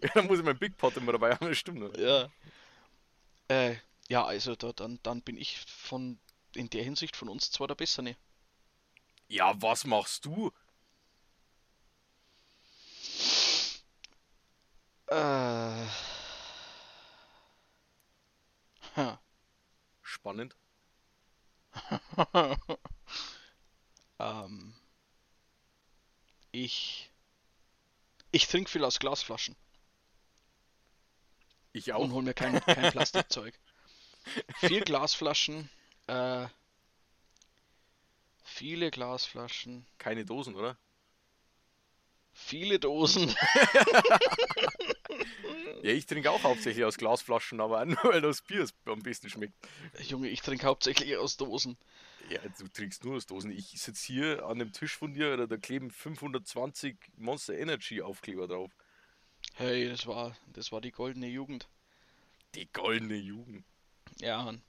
[0.01, 1.97] Ja, dann muss ich meinen Big Pot immer dabei haben, das stimmt.
[1.97, 2.31] Ja.
[3.49, 3.77] Äh,
[4.09, 6.19] ja, also da, dann, dann bin ich von
[6.55, 8.17] in der Hinsicht von uns zwar der Bessere.
[9.29, 10.51] Ja, was machst du?
[15.11, 15.87] Äh.
[18.97, 19.21] Ha.
[20.03, 20.57] Spannend.
[24.19, 24.75] ähm.
[26.53, 27.11] Ich.
[28.31, 29.57] Ich trinke viel aus Glasflaschen.
[31.73, 32.01] Ich auch.
[32.01, 33.55] Und hol mir kein, kein Plastikzeug.
[34.59, 35.69] Vier Glasflaschen.
[36.07, 36.47] Äh,
[38.45, 39.87] viele Glasflaschen.
[39.99, 40.77] Keine Dosen, oder?
[42.33, 43.35] Viele Dosen.
[45.83, 49.29] Ja, ich trinke auch hauptsächlich aus Glasflaschen, aber auch nur weil das Bier am besten
[49.29, 49.55] schmeckt.
[50.01, 51.77] Junge, ich trinke hauptsächlich aus Dosen.
[52.31, 53.51] Ja, du trinkst nur aus Dosen.
[53.51, 58.71] Ich sitze hier an dem Tisch von dir, da kleben 520 Monster Energy Aufkleber drauf.
[59.55, 61.69] Hey, das war, das war die goldene Jugend.
[62.55, 63.65] Die goldene Jugend.
[64.21, 64.63] Ja, Mann.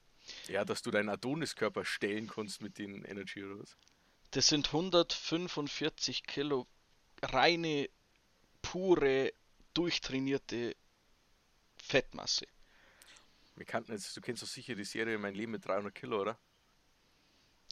[0.48, 3.78] Ja, dass du deinen Adoniskörper stellen konntest mit den Energy oder was?
[4.32, 6.68] Das sind 145 Kilo
[7.22, 7.90] reine,
[8.62, 9.32] pure,
[9.76, 10.76] durchtrainierte
[11.78, 12.48] Fettmasse.
[13.56, 16.40] Wir kannten jetzt, du kennst doch sicher die Serie Mein Leben mit 300 Kilo, oder?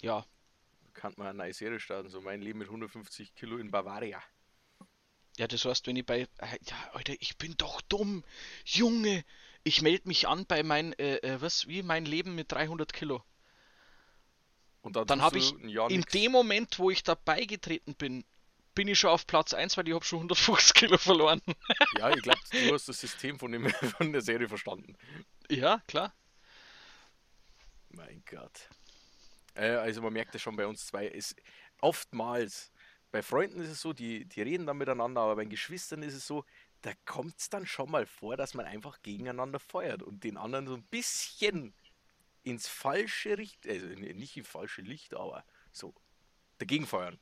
[0.02, 0.26] Ja,
[0.94, 4.22] Kann man eine neue Serie starten, so Mein Leben mit 150 Kilo in Bavaria.
[5.38, 6.22] ja, das heißt, wenn ich bei.
[6.22, 8.24] äh, Ja, Alter, ich bin doch dumm.
[8.66, 9.26] Junge,
[9.64, 13.24] ich melde mich an bei mein, äh, äh, was, wie mein Leben mit 300 Kilo.
[14.82, 16.12] Und dann, Dann habe ich in nix.
[16.12, 18.26] dem Moment, wo ich dabei getreten bin,
[18.76, 21.42] bin ich schon auf Platz 1, weil ich habe schon 150 Kilo verloren.
[21.98, 24.96] Ja, ich glaube, du hast das System von, dem, von der Serie verstanden.
[25.50, 26.14] ja, klar.
[27.90, 28.70] Mein Gott.
[29.54, 31.36] Äh, also man merkt ja schon bei uns zwei, ist
[31.82, 32.72] oftmals,
[33.12, 36.26] bei Freunden ist es so, die, die reden dann miteinander, aber bei Geschwistern ist es
[36.26, 36.44] so,
[36.82, 40.68] da kommt es dann schon mal vor, dass man einfach gegeneinander feuert und den anderen
[40.68, 41.74] so ein bisschen
[42.44, 45.94] ins falsche Licht, also nicht ins falsche Licht, aber so
[46.58, 47.20] dagegen feuern.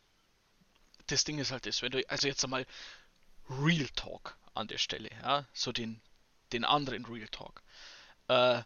[1.12, 2.66] Das Ding ist halt das, wenn du, also jetzt einmal
[3.50, 6.02] Real Talk an der Stelle, ja, so den,
[6.54, 7.62] den anderen Real Talk.
[8.28, 8.64] Äh,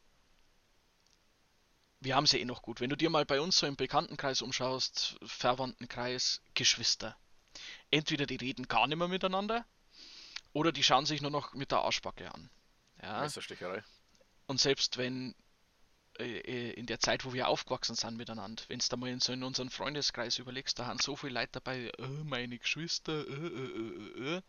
[2.00, 2.82] wir haben es ja eh noch gut.
[2.82, 7.18] Wenn du dir mal bei uns so im Bekanntenkreis umschaust, Verwandtenkreis, Geschwister,
[7.90, 9.66] entweder die reden gar nicht mehr miteinander
[10.54, 12.50] oder die schauen sich nur noch mit der Arschbacke an.
[13.02, 13.84] Ja, Messerstecherei.
[14.48, 15.36] und selbst wenn
[16.20, 19.34] äh, in der Zeit, wo wir aufgewachsen sind miteinander, wenn du da mal in so
[19.34, 24.42] in unseren Freundeskreis überlegst, da haben so viele Leute dabei, äh, meine Geschwister, äh, äh.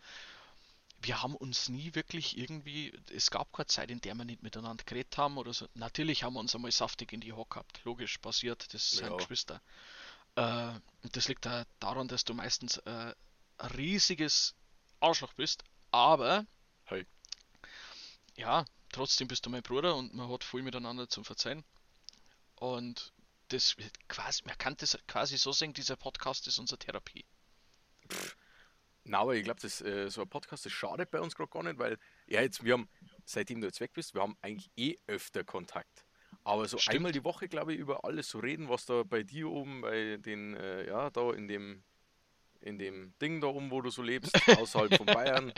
[1.02, 4.82] Wir haben uns nie wirklich irgendwie, es gab keine Zeit, in der wir nicht miteinander
[4.84, 5.68] geredet haben oder so.
[5.74, 9.16] Natürlich haben wir uns einmal saftig in die Hock gehabt, logisch, passiert, das sind Ja.
[9.16, 9.60] Geschwister.
[10.36, 10.72] Äh,
[11.12, 13.14] das liegt da daran, dass du meistens äh,
[13.58, 14.54] ein riesiges
[15.00, 16.46] Arschloch bist, aber
[16.84, 17.06] Hey.
[18.36, 18.64] ja,
[18.96, 21.64] trotzdem bist du mein Bruder und man hat viel miteinander zum Verzeihen.
[22.54, 23.12] Und
[23.48, 27.26] das wird quasi, man kann das quasi so sagen, dieser Podcast ist unsere Therapie.
[29.04, 31.78] Na, aber ich glaube, äh, so ein Podcast, das schadet bei uns gerade gar nicht,
[31.78, 32.88] weil, ja, jetzt, wir haben,
[33.26, 36.06] seitdem du jetzt weg bist, wir haben eigentlich eh öfter Kontakt.
[36.42, 36.96] Aber so Stimmt.
[36.96, 40.16] einmal die Woche, glaube ich, über alles zu reden, was da bei dir oben, bei
[40.16, 41.84] den, äh, ja, da in dem,
[42.60, 45.52] in dem Ding da oben, wo du so lebst, außerhalb von Bayern.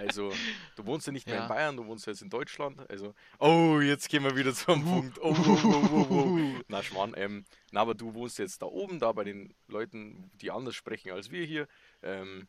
[0.00, 0.32] Also,
[0.76, 1.42] du wohnst ja nicht mehr Ja.
[1.42, 2.88] in Bayern, du wohnst jetzt in Deutschland.
[2.90, 5.18] Also, oh, jetzt gehen wir wieder zum Punkt.
[5.20, 6.38] Oh, oh, oh, oh, oh.
[6.68, 10.50] Na, Schmarrn, ähm, na, aber du wohnst jetzt da oben, da bei den Leuten, die
[10.50, 11.68] anders sprechen als wir hier.
[12.02, 12.48] Ähm,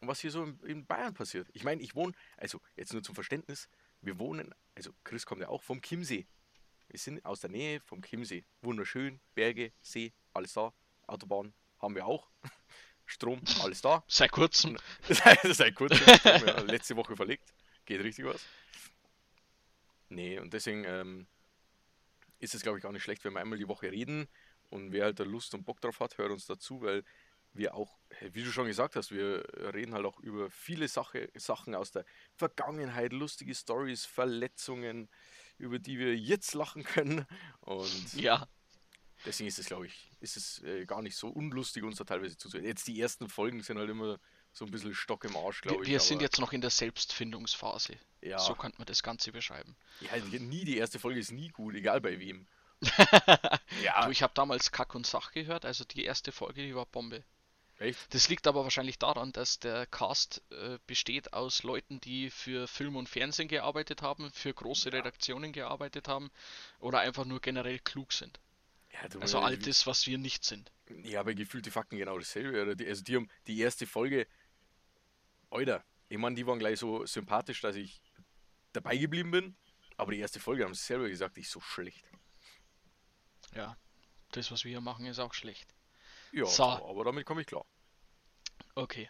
[0.00, 1.48] und was hier so in, in Bayern passiert.
[1.52, 3.68] Ich meine, ich wohne, also jetzt nur zum Verständnis,
[4.00, 6.26] wir wohnen, also Chris kommt ja auch vom Chiemsee.
[6.88, 8.44] Wir sind aus der Nähe vom Chiemsee.
[8.62, 10.72] Wunderschön, Berge, See, alles da.
[11.06, 12.30] Autobahn haben wir auch.
[13.06, 14.04] Strom, alles da.
[14.08, 14.76] Seit kurzem.
[15.08, 17.54] Seit, kurzem, Strom, ja, letzte Woche verlegt.
[17.84, 18.44] Geht richtig was.
[20.08, 21.26] Nee, und deswegen ähm,
[22.38, 24.28] ist es, glaube ich, auch nicht schlecht, wenn wir einmal die Woche reden.
[24.70, 27.04] Und wer halt da Lust und Bock drauf hat, hört uns dazu, weil
[27.52, 31.74] wir auch, wie du schon gesagt hast, wir reden halt auch über viele Sache, Sachen
[31.74, 35.08] aus der Vergangenheit, lustige Stories, Verletzungen,
[35.58, 37.26] über die wir jetzt lachen können.
[37.60, 38.46] Und Ja,
[39.24, 42.36] deswegen ist es, glaube ich, ist es äh, gar nicht so unlustig, uns da teilweise
[42.36, 42.66] zuzuhören.
[42.66, 44.18] Jetzt die ersten Folgen sind halt immer
[44.52, 45.90] so ein bisschen Stock im Arsch, wir, glaube ich.
[45.90, 47.96] wir sind jetzt noch in der Selbstfindungsphase.
[48.22, 49.76] ja, So könnte man das Ganze beschreiben.
[50.00, 52.46] ja, nie die erste Folge ist nie gut, egal bei wem.
[53.82, 56.86] ja, Du, ich habe damals Kack und Sach gehört, also die erste Folge, die war
[56.86, 57.24] Bombe.
[57.78, 58.12] echt?
[58.14, 62.96] Das liegt aber wahrscheinlich daran, dass der Cast äh, besteht aus Leuten, die für Film
[62.96, 66.30] und Fernsehen gearbeitet haben, für große Redaktionen gearbeitet haben
[66.78, 68.38] oder einfach nur generell klug sind.
[69.02, 70.72] Ja, du, Also äh, all das, was wir nicht sind.
[71.02, 72.76] Ja, aber gefühlte Fakten genau dasselbe.
[72.76, 74.26] Die, also die haben die erste Folge,
[75.50, 78.00] Alter, ich meine, die waren gleich so sympathisch, dass ich
[78.72, 79.56] dabei geblieben bin.
[79.96, 82.04] Aber die erste Folge haben sie selber gesagt, die ist so schlecht.
[83.54, 83.76] Ja,
[84.32, 85.74] das, was wir hier machen, ist auch schlecht.
[86.32, 86.64] Ja, So.
[86.64, 87.64] aber damit komme ich klar.
[88.74, 89.08] Okay.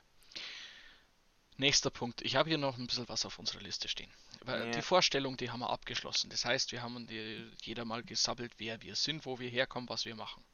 [1.59, 2.21] Nächster Punkt.
[2.23, 4.11] Ich habe hier noch ein bisschen was auf unserer Liste stehen.
[4.47, 4.71] Ja.
[4.71, 6.29] Die Vorstellung, die haben wir abgeschlossen.
[6.31, 10.05] Das heißt, wir haben die, jeder mal gesabbelt, wer wir sind, wo wir herkommen, was
[10.05, 10.45] wir machen.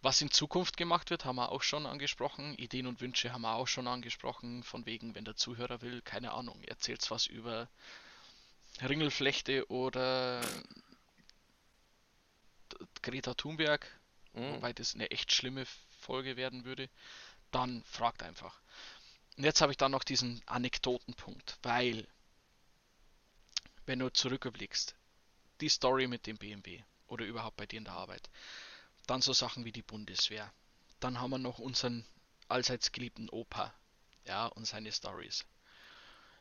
[0.00, 2.54] Was in Zukunft gemacht wird, haben wir auch schon angesprochen.
[2.56, 4.62] Ideen und Wünsche haben wir auch schon angesprochen.
[4.62, 7.68] Von wegen, wenn der Zuhörer will, keine Ahnung, erzählt's was über
[8.80, 10.40] Ringelflechte oder
[13.02, 13.86] Greta Thunberg,
[14.34, 14.52] Mhm.
[14.54, 15.66] wobei das eine echt schlimme
[16.00, 16.88] Folge werden würde,
[17.50, 18.60] dann fragt einfach.
[19.38, 22.08] Und jetzt habe ich dann noch diesen Anekdotenpunkt, weil,
[23.86, 24.96] wenn du zurückblickst,
[25.60, 28.28] die Story mit dem BMW oder überhaupt bei dir in der Arbeit,
[29.06, 30.52] dann so Sachen wie die Bundeswehr,
[30.98, 32.04] dann haben wir noch unseren
[32.48, 33.72] allseits geliebten Opa,
[34.24, 35.46] ja, und seine Stories.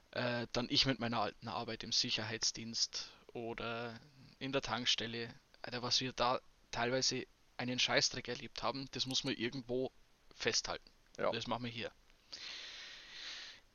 [0.10, 4.00] Äh, dann ich mit meiner alten Arbeit im Sicherheitsdienst oder
[4.40, 5.32] in der Tankstelle,
[5.62, 9.92] Alter, was wir da teilweise einen Scheißdreck erlebt haben, das muss man irgendwo
[10.34, 10.90] festhalten.
[11.20, 11.30] Ja.
[11.32, 11.92] Das machen wir hier.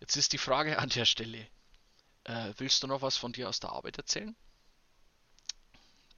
[0.03, 1.47] Jetzt ist die Frage an der Stelle,
[2.25, 4.35] äh, willst du noch was von dir aus der Arbeit erzählen?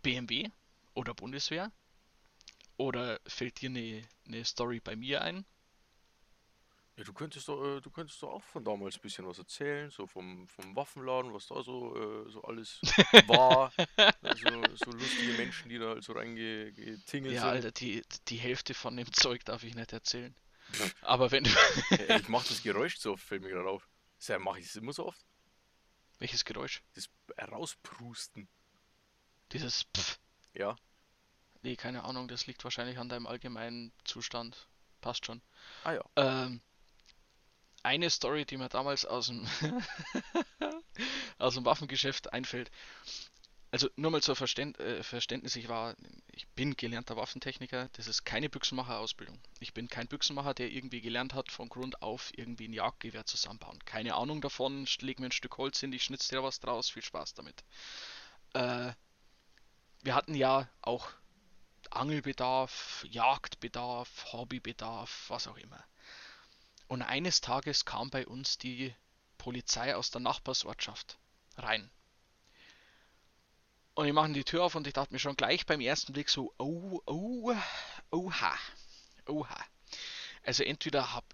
[0.00, 0.48] BMW
[0.94, 1.70] oder Bundeswehr?
[2.78, 5.44] Oder fällt dir eine, eine Story bei mir ein?
[6.96, 9.90] Ja, du könntest doch, äh, du könntest doch auch von damals ein bisschen was erzählen,
[9.90, 12.80] so vom, vom Waffenladen, was da so, äh, so alles
[13.26, 13.70] war.
[14.22, 17.50] Also, so lustige Menschen, die da halt so reingetingelt Ja, sind.
[17.50, 20.34] Alter, die, die Hälfte von dem Zeug darf ich nicht erzählen.
[21.02, 21.50] Aber wenn du.
[21.90, 23.88] Ich mach das Geräusch so oft, fällt mir gerade auf.
[24.18, 25.24] Das mache ich das immer so oft.
[26.18, 26.82] Welches Geräusch?
[26.94, 27.08] Das
[27.50, 28.48] Rausprusten.
[29.52, 30.18] Dieses Pff.
[30.54, 30.76] Ja.
[31.62, 34.68] Nee, keine Ahnung, das liegt wahrscheinlich an deinem allgemeinen Zustand.
[35.00, 35.42] Passt schon.
[35.82, 36.04] Ah ja.
[36.16, 36.60] Ähm,
[37.82, 39.46] eine Story, die mir damals aus dem,
[41.38, 42.70] aus dem Waffengeschäft einfällt.
[43.74, 45.96] Also nur mal zur Verständ, äh, Verständnis, ich war,
[46.30, 49.40] ich bin gelernter Waffentechniker, das ist keine Büchsenmacher-Ausbildung.
[49.58, 53.84] Ich bin kein Büchsenmacher, der irgendwie gelernt hat, von Grund auf irgendwie ein Jagdgewehr zusammenbauen.
[53.84, 57.02] Keine Ahnung davon, leg mir ein Stück Holz hin, ich schnitze dir was draus, viel
[57.02, 57.64] Spaß damit.
[58.52, 58.92] Äh,
[60.04, 61.10] wir hatten ja auch
[61.90, 65.84] Angelbedarf, Jagdbedarf, Hobbybedarf, was auch immer.
[66.86, 68.94] Und eines Tages kam bei uns die
[69.36, 71.18] Polizei aus der Nachbarsortschaft
[71.56, 71.90] rein.
[73.94, 76.28] Und ich mache die Tür auf und ich dachte mir schon gleich beim ersten Blick
[76.28, 77.54] so, oh, oh,
[78.10, 78.58] oha,
[79.26, 79.64] oha.
[80.42, 81.24] Also entweder hab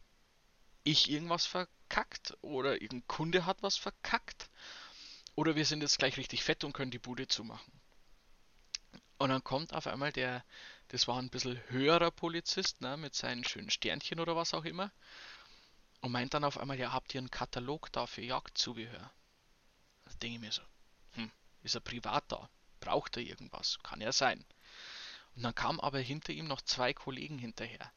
[0.84, 4.50] ich irgendwas verkackt oder irgendein Kunde hat was verkackt
[5.34, 7.72] oder wir sind jetzt gleich richtig fett und können die Bude zumachen.
[9.16, 10.44] Und dann kommt auf einmal der,
[10.88, 14.92] das war ein bisschen höherer Polizist, ne, mit seinen schönen Sternchen oder was auch immer,
[16.00, 19.12] und meint dann auf einmal, ja, habt ihr einen Katalog da für Jagdzubehör?
[20.04, 20.62] Da denke ich mir so,
[21.12, 21.30] hm,
[21.62, 22.48] ist er privat da?
[22.80, 23.78] Braucht er irgendwas?
[23.82, 24.44] Kann ja sein.
[25.36, 27.92] Und dann kamen aber hinter ihm noch zwei Kollegen hinterher.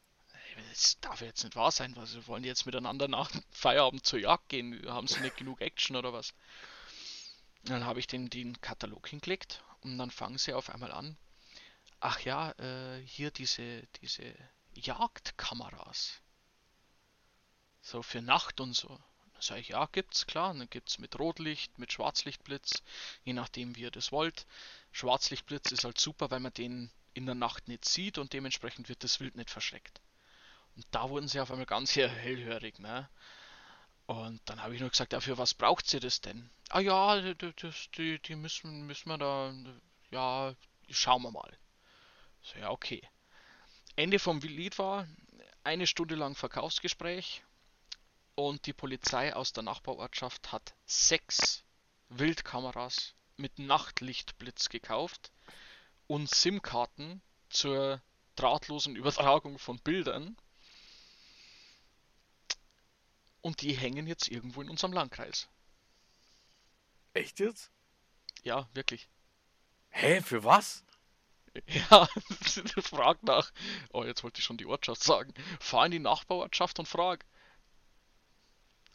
[0.68, 4.48] Das darf jetzt nicht wahr sein, was wollen die jetzt miteinander nach Feierabend zur Jagd
[4.50, 4.88] gehen?
[4.88, 6.32] Haben sie nicht genug Action oder was?
[7.62, 11.16] Und dann habe ich den, den Katalog hingelegt und dann fangen sie auf einmal an.
[11.98, 14.34] Ach ja, äh, hier diese, diese
[14.74, 16.20] Jagdkameras.
[17.80, 19.02] So für Nacht und so.
[19.44, 20.54] Sage ich, ja, gibt's, klar.
[20.54, 22.82] Dann gibt's mit Rotlicht, mit Schwarzlichtblitz,
[23.24, 24.46] je nachdem wie ihr das wollt.
[24.92, 29.04] Schwarzlichtblitz ist halt super, weil man den in der Nacht nicht sieht und dementsprechend wird
[29.04, 30.00] das Wild nicht verschreckt.
[30.76, 33.08] Und da wurden sie auf einmal ganz hellhörig, ne?
[34.06, 36.50] Und dann habe ich nur gesagt, ja, für was braucht sie das denn?
[36.70, 37.54] Ah ja, die,
[37.96, 39.54] die, die müssen, müssen wir da,
[40.10, 40.54] ja,
[40.90, 41.58] schauen wir mal.
[42.42, 43.02] So, ja, okay.
[43.96, 45.06] Ende vom Lied war
[45.62, 47.42] eine Stunde lang Verkaufsgespräch
[48.34, 51.64] und die Polizei aus der Nachbarortschaft hat sechs
[52.08, 55.32] Wildkameras mit Nachtlichtblitz gekauft
[56.06, 58.02] und SIM-Karten zur
[58.36, 60.36] drahtlosen Übertragung von Bildern.
[63.40, 65.48] Und die hängen jetzt irgendwo in unserem Landkreis.
[67.12, 67.70] Echt jetzt?
[68.42, 69.08] Ja, wirklich.
[69.90, 70.84] Hä, für was?
[71.68, 72.08] Ja,
[72.82, 73.52] frag nach.
[73.92, 75.32] Oh, jetzt wollte ich schon die Ortschaft sagen.
[75.60, 77.24] Fahr in die Nachbarortschaft und frag.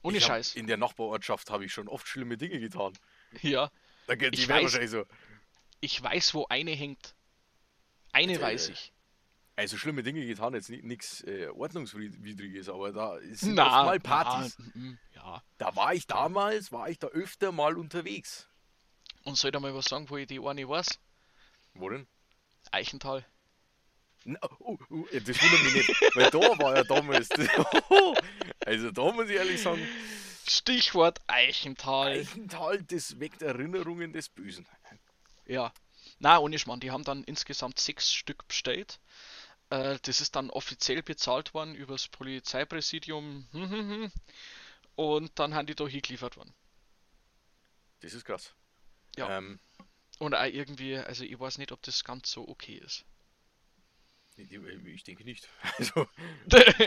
[0.02, 0.56] Ohne Scheiß.
[0.56, 2.94] In der Nachbarortschaft habe ich schon oft schlimme Dinge getan.
[3.42, 3.70] Ja,
[4.08, 5.06] Da geht die Ich weiß- wahrscheinlich so.
[5.82, 7.16] ich weiß, wo eine hängt.
[8.12, 8.92] Eine Äh, weiß ich.
[9.56, 14.58] Also schlimme Dinge getan, jetzt nichts äh, Ordnungswidriges, aber da sind Na, mal Partys.
[14.74, 15.44] na, ja.
[15.58, 18.48] Da war ich damals, war ich da öfter mal unterwegs.
[19.26, 20.98] Und soll ich da mal was sagen, wo ich die eine weiß?
[21.74, 22.08] Wo denn?
[22.72, 23.26] Eichenthal.
[24.60, 27.30] Oh, oh, das wundert mich nicht, weil da war ja damals.
[28.66, 29.88] also da muss ich ehrlich sagen,
[30.48, 32.20] Stichwort Eichenthal.
[32.20, 34.68] Eichenthal, das weckt Erinnerungen des Bösen.
[35.46, 35.72] Ja.
[36.20, 39.00] Na, ohne Schmarrn, die haben dann insgesamt sechs Stück bestellt.
[39.70, 43.48] Äh, das ist dann offiziell bezahlt worden übers Polizeipräsidium.
[43.52, 44.12] Hm, hm, hm.
[44.96, 46.54] Und dann haben die da hingeliefert worden.
[48.02, 48.54] Das ist krass.
[49.18, 49.38] Ja.
[49.38, 49.60] Ähm,
[50.20, 53.06] Und auch irgendwie, also ich weiß nicht, ob das ganz so okay ist.
[54.86, 55.48] ich, ich denke nicht.
[55.78, 56.08] Also,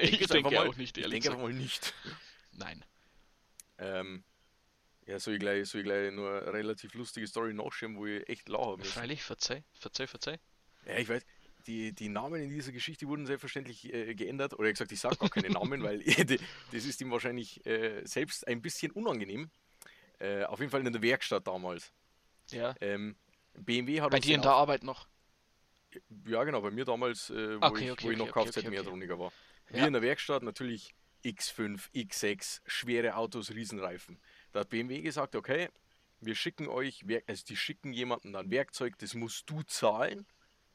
[0.00, 1.94] ich jetzt denke mal- auch nicht, ich ehrlich denke einfach mal nicht.
[2.53, 2.84] Nein.
[3.78, 4.24] Ähm,
[5.07, 8.28] Ja, soll ich gleich, soll ich gleich nur eine relativ lustige Story nachschieben, wo ich
[8.28, 8.92] echt lachen müssen.
[8.92, 10.38] Freilich, verzeih, verzeih, verzeih.
[10.86, 11.24] Ja, ich weiß,
[11.66, 14.55] die, die Namen in dieser Geschichte wurden selbstverständlich äh, geändert.
[14.55, 16.38] Oder ich gesagt, ich sage gar keine Namen, weil die,
[16.72, 19.50] das ist ihm wahrscheinlich äh, selbst ein bisschen unangenehm.
[20.18, 21.92] Äh, auf jeden Fall in der Werkstatt damals.
[22.50, 22.74] Ja.
[22.80, 23.16] Ähm,
[23.55, 25.09] BMW hat Bei dir in der Arbeit noch.
[26.26, 28.49] Ja, genau, bei mir damals, äh, wo, Okay, ich, okay, wo ich noch okay, okay,
[28.49, 29.32] okay, Kfz-Mechatroniker war.
[29.68, 29.86] Wir Ja.
[29.86, 34.20] in der Werkstatt natürlich X5, X6, schwere Autos, Riesenreifen.
[34.53, 35.68] Da hat BMW gesagt, okay,
[36.20, 40.26] wir schicken euch, also die schicken jemanden dann Werkzeug, das musst du zahlen.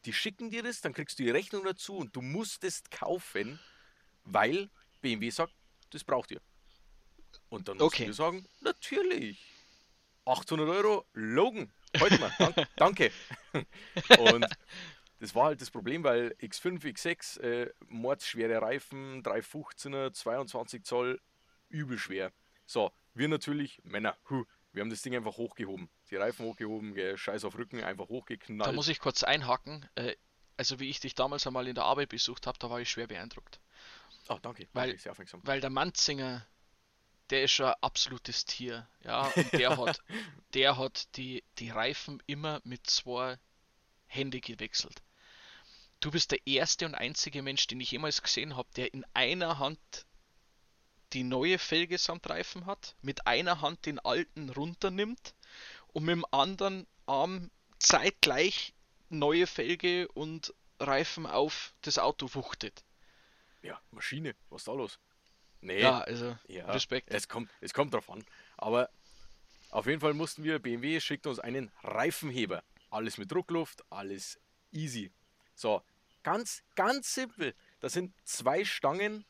[0.06, 3.60] Die schicken dir das, dann kriegst du die Rechnung dazu und du musst es kaufen,
[4.24, 4.70] weil
[5.02, 5.54] BMW sagt,
[5.92, 6.42] das braucht ihr.
[7.50, 8.04] Und dann Okay.
[8.04, 9.40] müssen wir sagen, natürlich.
[10.26, 13.14] 800 Euro, Logan, heute mal, dank, danke.
[14.16, 14.58] Und
[15.20, 21.20] das war halt das Problem, weil X5, X6, äh, mordsschwere Reifen, 315er, 22 Zoll,
[21.70, 22.32] übel schwer.
[22.66, 25.90] So, wir natürlich, Männer, hu, wir haben das Ding einfach hochgehoben.
[26.12, 28.76] Die Reifen hochgehoben, gell, Scheiß auf Rücken, einfach Da hochgeknallt.
[28.76, 29.90] muss ich kurz einhaken.
[29.96, 30.16] Äh,
[30.56, 33.08] also wie ich dich damals einmal in der Arbeit besucht habe, da war ich schwer
[33.08, 33.60] beeindruckt.
[34.28, 35.42] Ah, danke, Weil- danke, sehr aufmerksam.
[35.44, 36.46] Weil der Manzinger,
[37.30, 38.88] der ist schon ein absolutes Tier.
[39.04, 40.02] Ja, und der hat,
[40.54, 43.38] der hat die, die Reifen immer mit zwei
[44.06, 45.02] Hände gewechselt.
[46.00, 49.60] Du bist der erste und einzige Mensch, den ich jemals gesehen habe, der in einer
[49.60, 49.80] Hand
[51.14, 55.34] die neue Felge samt Reifen hat, mit einer Hand den alten runternimmt
[55.88, 58.74] und mit dem anderen Arm zeitgleich
[59.10, 62.84] neue Felge und Reifen auf das Auto wuchtet.
[63.64, 65.00] Ja, Maschine, was ist da los?
[65.62, 67.10] Nee, Ja, also Ja, Respekt.
[67.10, 68.24] Es kommt, es kommt drauf an.
[68.58, 68.90] Aber
[69.72, 72.64] auf jeden Fall mussten wir, BMW schickt uns einen Reifenheber.
[72.90, 74.40] Alles mit Druckluft, alles
[74.72, 75.12] easy.
[75.58, 75.82] So,
[76.22, 77.56] ganz, ganz simpel.
[77.80, 79.26] Das sind zwei Stangen,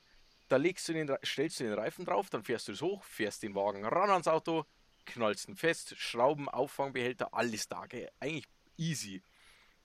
[0.49, 3.43] da legst du den, stellst du den Reifen drauf, dann fährst du es hoch, fährst
[3.43, 4.65] den Wagen ran ans Auto,
[5.05, 7.85] knallst ihn fest, Schrauben, Auffangbehälter, alles da.
[7.85, 8.09] Gell?
[8.19, 9.23] Eigentlich easy.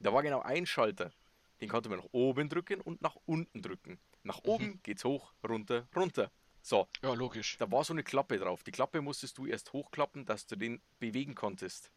[0.01, 1.12] Da war genau ein Schalter.
[1.61, 4.01] Den konnte man nach oben drücken und nach unten drücken.
[4.24, 6.32] Nach oben geht's hoch, runter, runter.
[6.61, 7.57] So, Ja, logisch.
[7.59, 8.64] da war so eine Klappe drauf.
[8.64, 11.93] Die Klappe musstest du erst hochklappen, dass du den bewegen konntest.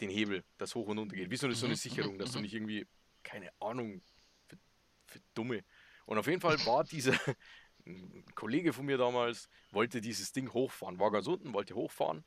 [0.00, 1.30] Den Hebel, das hoch und runter geht.
[1.30, 2.42] Wie so eine, so eine Mhm, Sicherung, mhm, dass du mhm.
[2.42, 2.86] nicht irgendwie,
[3.28, 4.00] keine Ahnung,
[4.48, 4.58] für,
[5.06, 5.62] für Dumme.
[6.06, 7.12] Und auf jeden Fall war dieser
[8.34, 12.24] Kollege von mir damals, wollte dieses Ding hochfahren, war ganz unten, wollte hochfahren,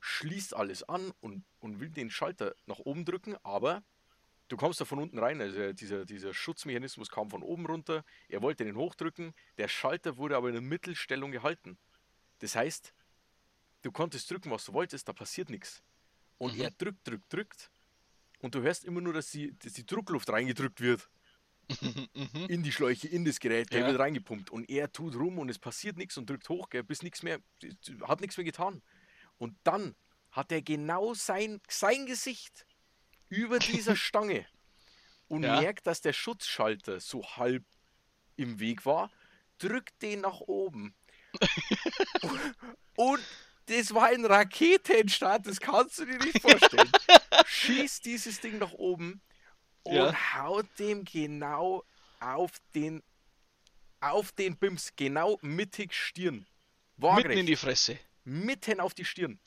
[0.00, 3.84] schließt alles an und, und will den Schalter nach oben drücken, aber
[4.48, 8.42] du kommst da von unten rein, also dieser, dieser Schutzmechanismus kam von oben runter, er
[8.42, 11.78] wollte den hochdrücken, der Schalter wurde aber in der Mittelstellung gehalten.
[12.40, 12.92] Das heißt,
[13.82, 15.82] du konntest drücken, was du wolltest, da passiert nichts.
[16.38, 16.60] Und Mhm.
[16.62, 17.70] er drückt, drückt, drückt
[18.46, 21.10] und du hörst immer nur, dass die, dass die Druckluft reingedrückt wird
[21.68, 22.46] Mhm.
[22.48, 23.86] in die Schläuche, in das Gerät, der Ja.
[23.88, 27.02] wird reingepumpt und er tut rum und es passiert nichts und drückt hoch, gell, bis
[27.02, 27.40] nichts mehr,
[28.02, 28.82] hat nichts mehr getan.
[29.36, 29.96] Und dann
[30.30, 32.66] hat er genau sein, sein Gesicht
[33.28, 34.46] über dieser Stange
[35.26, 35.58] und Ja.
[35.58, 37.64] merkt, dass der Schutzschalter so halb
[38.36, 39.10] im Weg war,
[39.58, 40.94] drückt den nach oben.
[42.96, 43.26] und
[43.66, 46.90] das war ein Raketenstart, das kannst du dir nicht vorstellen.
[47.46, 49.20] Schießt dieses Ding nach oben
[49.84, 50.34] und Ja.
[50.34, 51.84] haut dem genau
[52.20, 53.02] auf den
[54.00, 56.34] auf den Bims, genau mittig Stirn.
[56.36, 56.46] Mitten
[56.98, 57.98] Waagerecht in die Fresse.
[58.24, 59.40] mitten auf die Stirn.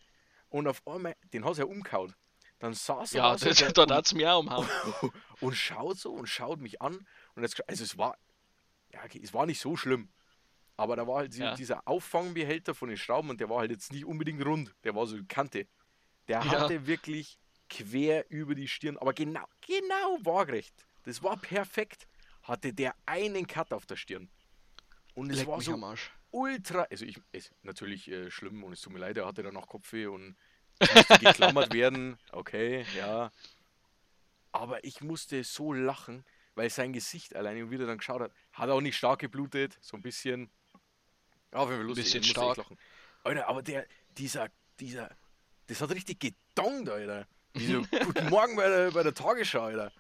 [0.49, 2.15] Und auf einmal, den hat er umgehauen.
[2.57, 4.67] Dann saß er Ja, so das, der- da hat's mir auch umhauen.
[5.01, 7.07] und, und schaut so und schaut mich an.
[7.36, 8.17] Und jetzt, also es war,
[8.91, 10.09] ja, okay, es war nicht so schlimm.
[10.80, 11.55] Aber da war halt die- Ja.
[11.55, 14.73] dieser Auffangbehälter von den Schrauben und der war halt jetzt nicht unbedingt rund.
[14.84, 15.67] Der war so eine Kante.
[16.30, 16.45] Der Ja.
[16.61, 17.38] hatte wirklich
[17.69, 20.73] quer über die Stirn, aber genau, genau waagerecht.
[21.03, 22.07] Das war perfekt.
[22.43, 24.30] Hatte der einen Cut auf der Stirn.
[25.15, 25.77] Und es war so
[26.32, 29.67] ultra, also ich, es natürlich äh, schlimm und es tut mir leid, er hatte danach
[29.67, 30.38] Kopfweh und
[30.80, 33.32] musste geklammert werden, okay, ja.
[34.51, 36.23] Aber ich musste so lachen,
[36.55, 39.77] weil sein Gesicht alleine und wie er dann geschaut hat, hat auch nicht stark geblutet,
[39.82, 40.49] so ein bisschen,
[41.53, 42.57] ja, jeden Fall lustig, Bisschen stark.
[42.57, 42.77] lachen.
[43.23, 43.85] Alter, aber der,
[44.17, 45.09] dieser, dieser,
[45.67, 47.27] das hat richtig gedongt, Alter.
[47.53, 49.91] Wie so, guten Morgen bei der, bei der Tagesschau, Alter.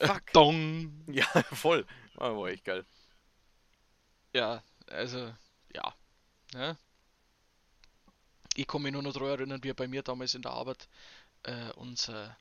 [0.00, 0.26] Fuck.
[0.32, 1.04] Dong.
[1.08, 1.86] Ja, voll.
[2.16, 2.84] Ah, war echt geil.
[4.32, 5.34] Ja, also,
[5.74, 5.94] ja.
[6.54, 6.76] Ne?
[8.54, 10.88] Ich kann mich nur noch daran erinnern, wie bei mir damals in der Arbeit
[11.44, 12.36] äh, unser,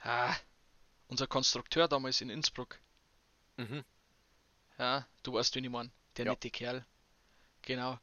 [0.00, 0.34] ah,
[1.08, 2.78] unser Konstrukteur damals in Innsbruck,
[3.56, 3.84] Mhm.
[4.78, 6.32] ja, du weißt, wen ich mein, der Ja.
[6.32, 6.86] nette Kerl,
[7.68, 7.98] genau,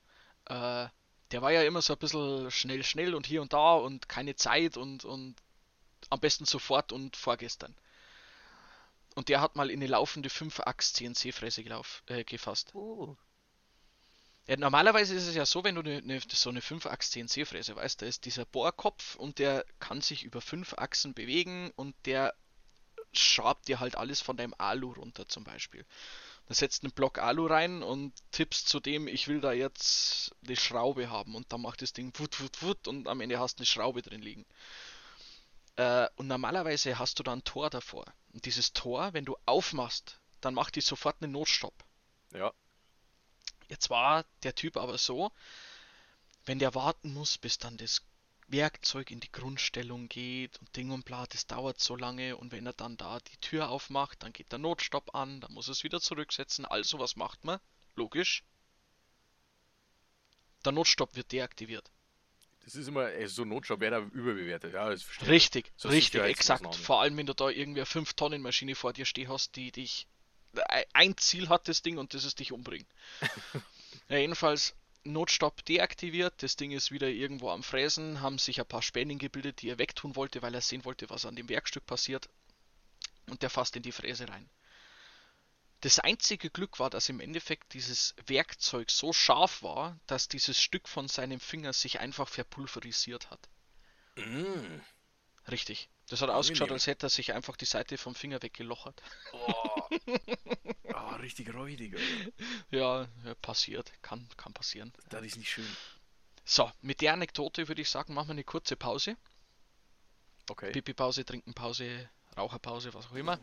[0.46, 0.88] äh,
[1.32, 4.36] der war ja immer so ein bisschen schnell, schnell und hier und da und keine
[4.36, 5.36] Zeit und, und
[6.10, 7.76] am besten sofort und vorgestern.
[9.16, 12.76] Und der hat mal in eine laufende 5-Achs CNC-Fräse gelauf- äh, gefasst.
[12.76, 13.18] Oh.
[14.48, 18.02] Ja, normalerweise ist es ja so, wenn du eine, eine, so eine 5-Achs CNC-Fräse weißt,
[18.02, 22.36] da ist dieser Bohrkopf und der kann sich über 5 Achsen bewegen und der
[23.14, 25.86] schabt dir halt alles von deinem Alu runter zum Beispiel.
[26.48, 30.56] Da setzt einen Block Alu rein und tippst zu dem, ich will da jetzt eine
[30.56, 33.62] Schraube haben und dann macht das Ding wut, wut, wut und am Ende hast du
[33.62, 34.46] eine Schraube drin liegen.
[35.76, 38.06] Äh, und normalerweise hast du da ein Tor davor.
[38.34, 41.74] Und dieses Tor, wenn du aufmachst, dann macht die sofort einen Notstopp.
[42.32, 42.54] Ja.
[43.68, 45.32] Jetzt war der Typ aber so,
[46.46, 48.04] wenn der warten muss, bis dann das
[48.48, 52.66] Werkzeug in die Grundstellung geht und Ding und bla, das dauert so lange und wenn
[52.66, 55.84] er dann da die Tür aufmacht, dann geht der Notstopp an, dann muss er es
[55.84, 57.60] wieder zurücksetzen, also was macht man?
[57.96, 58.44] Logisch.
[60.64, 61.92] Der Notstopp wird deaktiviert.
[62.64, 66.22] Das ist immer, ey, so Notstopp wäre da überbewertet, ja, das verstehe Richtig, so richtig,
[66.22, 66.76] exakt.
[66.76, 70.08] Vor allem, wenn du da irgendwie eine 5-Tonnen-Maschine vor dir stehen hast, die dich.
[70.94, 72.88] Ein Ziel hat das Ding und das ist dich umbringen.
[74.10, 74.74] ja, jedenfalls
[75.06, 79.62] Notstopp deaktiviert, das Ding ist wieder irgendwo am Fräsen, haben sich ein paar Spänen gebildet,
[79.62, 82.28] die er wegtun wollte, weil er sehen wollte, was an dem Werkstück passiert.
[83.28, 84.50] Und der fasst in die Fräse rein.
[85.82, 90.88] Das einzige Glück war, dass im Endeffekt dieses Werkzeug so scharf war, dass dieses Stück
[90.88, 93.48] von seinem Finger sich einfach verpulverisiert hat.
[94.16, 94.82] Mm.
[95.50, 95.90] Richtig.
[96.10, 99.02] Das hat ausgeschaut, als hätte er sich einfach die Seite vom Finger weggelochert.
[99.34, 99.90] Oh,
[100.94, 101.98] oh richtig räudig.
[102.70, 103.08] Ja,
[103.42, 103.92] passiert.
[104.04, 104.94] Kann, kann passieren.
[105.10, 105.68] Das ist nicht schön.
[106.44, 109.18] So, mit der Anekdote würde ich sagen, machen wir eine kurze Pause.
[110.48, 110.72] Okay.
[110.72, 113.40] Pipi-Pause, Trinkenpause, Raucherpause, was auch immer.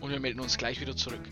[0.00, 1.22] Und wir melden uns gleich wieder zurück.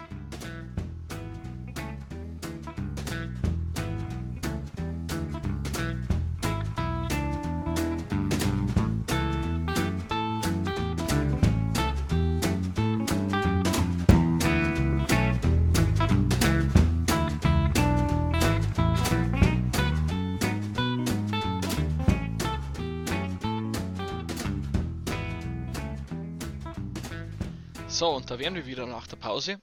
[27.96, 29.58] So, und da wären wir wieder nach der Pause.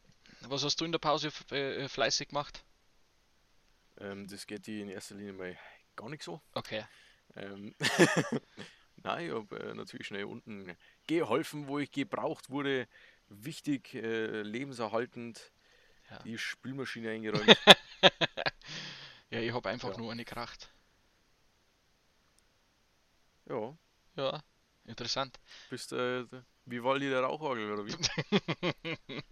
[0.48, 2.66] Was hast du in der Pause äh, fleißig gemacht?
[4.00, 5.56] Ähm, das geht dir in erster Linie mal
[5.96, 6.42] gar nicht so.
[6.56, 6.84] Okay.
[7.36, 7.76] Ähm,
[9.04, 10.76] Nein, ich habe äh, natürlich schnell unten
[11.06, 12.88] geholfen, wo ich gebraucht wurde.
[13.30, 15.52] Wichtig, äh, lebenserhaltend,
[16.10, 16.18] ja.
[16.24, 17.56] die Spülmaschine eingeräumt.
[19.30, 19.98] ja, ich habe einfach ja.
[20.00, 20.74] nur eine Kracht.
[23.48, 23.78] Ja.
[24.16, 24.44] Ja,
[24.86, 25.40] interessant.
[25.70, 26.26] Bist äh,
[26.66, 27.91] wie Waldi der Rauchorgel, oder wie?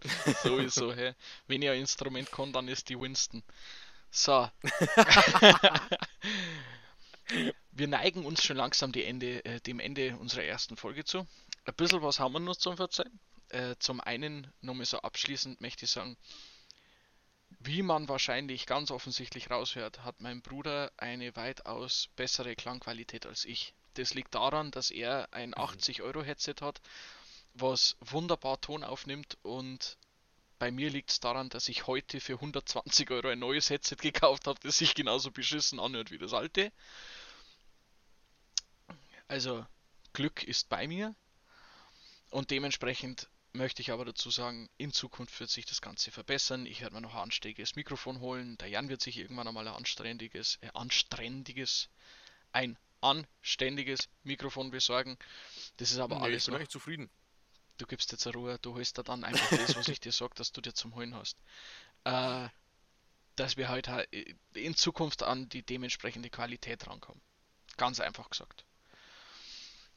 [0.42, 1.14] Sowieso, hä.
[1.46, 3.42] Wenn ich ein Instrument kann, dann ist die Winston.
[4.10, 4.50] So.
[7.72, 11.26] wir neigen uns schon langsam Ende, äh, dem Ende unserer ersten Folge zu.
[11.64, 13.18] Ein bisschen was haben wir noch zum Verzeihen.
[13.48, 16.16] Äh, zum einen, nochmal so abschließend möchte ich sagen,
[17.60, 23.74] wie man wahrscheinlich ganz offensichtlich raushört, hat mein Bruder eine weitaus bessere Klangqualität als ich.
[23.94, 26.64] Das liegt daran, dass er ein 80-Euro-Headset mhm.
[26.64, 26.80] hat
[27.54, 29.98] was wunderbar Ton aufnimmt und
[30.58, 34.46] bei mir liegt es daran, dass ich heute für 120 Euro ein neues Headset gekauft
[34.46, 36.72] habe, das sich genauso beschissen anhört wie das alte.
[39.26, 39.66] Also
[40.12, 41.14] Glück ist bei mir
[42.30, 46.64] und dementsprechend möchte ich aber dazu sagen, in Zukunft wird sich das Ganze verbessern.
[46.64, 48.56] Ich werde mir noch ein anständiges Mikrofon holen.
[48.58, 51.90] Der Jan wird sich irgendwann einmal ein anständiges, äh, anständiges,
[52.52, 55.18] ein anständiges Mikrofon besorgen.
[55.78, 56.68] Das ist aber nee, alles ich bin noch.
[56.68, 57.10] zufrieden
[57.82, 60.52] du gibst jetzt Ruhe, du holst da dann einfach das, was ich dir sage, dass
[60.52, 61.36] du dir zum Holen hast.
[62.04, 62.48] Äh,
[63.36, 63.88] dass wir halt
[64.54, 67.20] in Zukunft an die dementsprechende Qualität rankommen.
[67.76, 68.64] Ganz einfach gesagt.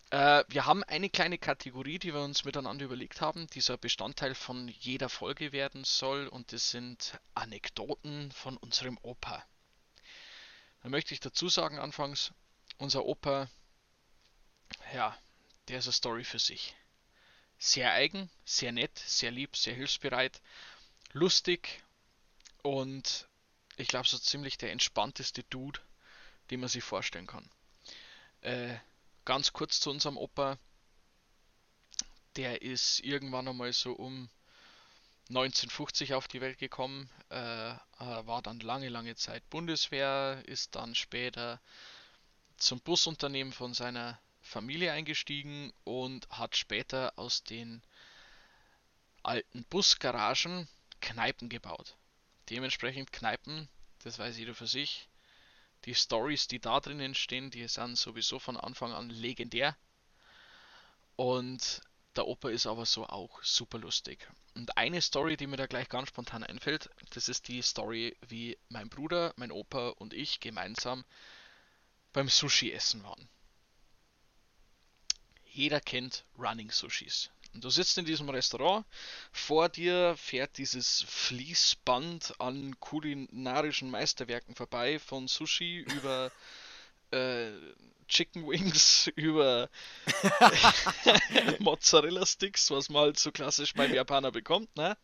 [0.09, 3.79] Äh, wir haben eine kleine Kategorie, die wir uns miteinander überlegt haben, die so ein
[3.79, 9.43] Bestandteil von jeder Folge werden soll, und das sind Anekdoten von unserem Opa.
[10.81, 12.31] Da möchte ich dazu sagen, anfangs,
[12.77, 13.49] unser Opa,
[14.93, 15.17] ja,
[15.67, 16.75] der ist eine Story für sich
[17.65, 20.39] sehr eigen, sehr nett, sehr lieb, sehr hilfsbereit,
[21.13, 21.83] lustig
[22.61, 23.27] und
[23.77, 25.79] ich glaube so ziemlich der entspannteste Dude,
[26.51, 27.49] den man sich vorstellen kann.
[28.41, 28.75] Äh,
[29.25, 30.57] ganz kurz zu unserem Opa.
[32.35, 34.29] Der ist irgendwann einmal so um
[35.29, 37.35] 1950 auf die Welt gekommen, äh,
[37.97, 41.59] war dann lange, lange Zeit Bundeswehr, ist dann später
[42.57, 47.81] zum Busunternehmen von seiner Familie eingestiegen und hat später aus den
[49.23, 50.67] alten Busgaragen
[51.01, 51.97] Kneipen gebaut.
[52.49, 53.67] Dementsprechend Kneipen,
[54.03, 55.09] das weiß jeder für sich.
[55.85, 59.75] Die Stories, die da drinnen stehen, die sind sowieso von Anfang an legendär.
[61.15, 61.81] Und
[62.15, 64.27] der Opa ist aber so auch super lustig.
[64.53, 68.57] Und eine Story, die mir da gleich ganz spontan einfällt, das ist die Story, wie
[68.69, 71.03] mein Bruder, mein Opa und ich gemeinsam
[72.13, 73.27] beim Sushi essen waren.
[75.55, 77.29] Jeder kennt Running Sushis.
[77.53, 78.85] Und du sitzt in diesem Restaurant,
[79.31, 86.29] vor dir fährt dieses Fließband an kulinarischen Meisterwerken vorbei, von Sushi über
[87.11, 87.51] äh,
[88.09, 89.69] Chicken Wings, über
[91.59, 94.97] Mozzarella Sticks, was man halt so klassisch beim Japaner bekommt, ne?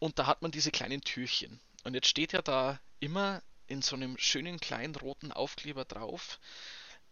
[0.00, 1.60] Und da hat man diese kleinen Türchen.
[1.84, 6.40] Und jetzt steht ja da immer in so einem schönen kleinen roten Aufkleber drauf,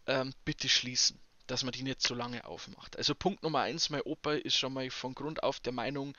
[0.09, 2.97] ähm, bitte schließen dass man die nicht so lange aufmacht.
[2.97, 6.17] Also Punkt Nummer eins, mein Opa ist schon mal von Grund auf der Meinung,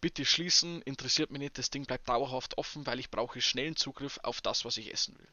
[0.00, 4.18] bitte schließen, interessiert mich nicht, das Ding bleibt dauerhaft offen, weil ich brauche schnellen Zugriff
[4.22, 5.28] auf das, was ich essen will.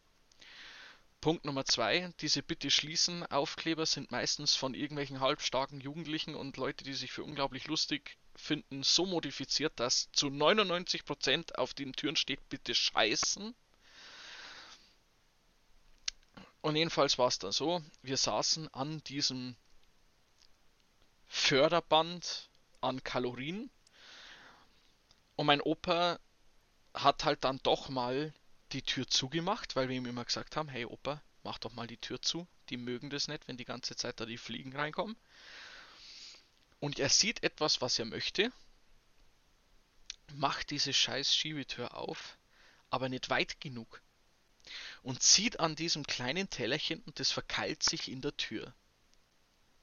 [1.21, 6.84] Punkt Nummer zwei, diese Bitte schließen Aufkleber sind meistens von irgendwelchen halbstarken Jugendlichen und Leute,
[6.84, 12.49] die sich für unglaublich lustig finden, so modifiziert, dass zu 99% auf den Türen steht
[12.49, 13.55] Bitte scheißen
[16.64, 19.57] und jedenfalls war es dann so, wir saßen an diesem
[21.28, 22.47] Förderband
[22.80, 23.70] an Kalorien
[25.36, 26.20] und mein Opa
[26.93, 28.34] hat halt dann doch mal
[28.72, 31.97] die Tür zugemacht, weil wir ihm immer gesagt haben, hey Opa, mach doch mal die
[31.97, 32.47] Tür zu.
[32.70, 35.18] Die mögen das nicht, wenn die ganze Zeit da die Fliegen reinkommen.
[36.80, 38.53] Und er sieht etwas, was er möchte,
[40.34, 42.38] macht diese scheiß Schiebetür auf,
[42.89, 44.01] aber nicht weit genug
[45.01, 48.74] und zieht an diesem kleinen Tellerchen und das verkeilt sich in der Tür.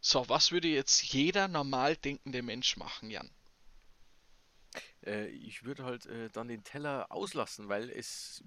[0.01, 3.31] So, was würde jetzt jeder normal denkende Mensch machen, Jan?
[5.05, 8.43] Äh, ich würde halt äh, dann den Teller auslassen, weil es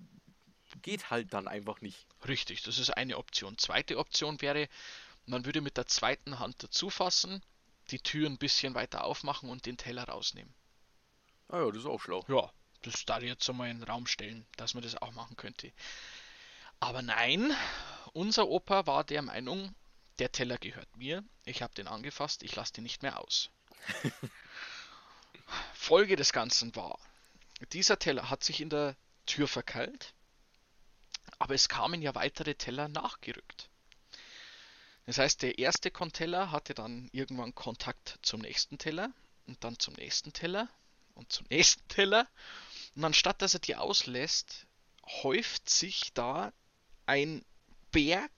[0.82, 2.08] geht halt dann einfach nicht.
[2.28, 3.58] Richtig, das ist eine Option.
[3.58, 4.68] Zweite Option wäre,
[5.26, 7.42] man würde mit der zweiten Hand dazu fassen,
[7.92, 10.54] die Tür ein bisschen weiter aufmachen und den Teller rausnehmen.
[11.50, 12.26] Ah ja, das ist auch schlau.
[12.28, 15.72] Ja, das da jetzt einmal in den Raum stellen, dass man das auch machen könnte.
[16.84, 17.56] Aber nein,
[18.12, 19.74] unser Opa war der Meinung,
[20.20, 23.50] der Teller gehört mir, ich habe den angefasst, ich lasse den nicht mehr aus.
[25.74, 27.00] Folge des Ganzen war,
[27.72, 30.14] dieser Teller hat sich in der Tür verkeilt,
[31.40, 33.70] aber es kamen ja weitere Teller nachgerückt.
[35.06, 39.10] Das heißt, der erste Conteller hatte dann irgendwann Kontakt zum nächsten Teller
[39.48, 40.68] und dann zum nächsten Teller
[41.16, 42.28] und zum nächsten Teller.
[42.94, 44.68] Und anstatt dass er die auslässt,
[45.24, 46.52] häuft sich da
[47.06, 47.44] ein
[47.92, 48.32] Berg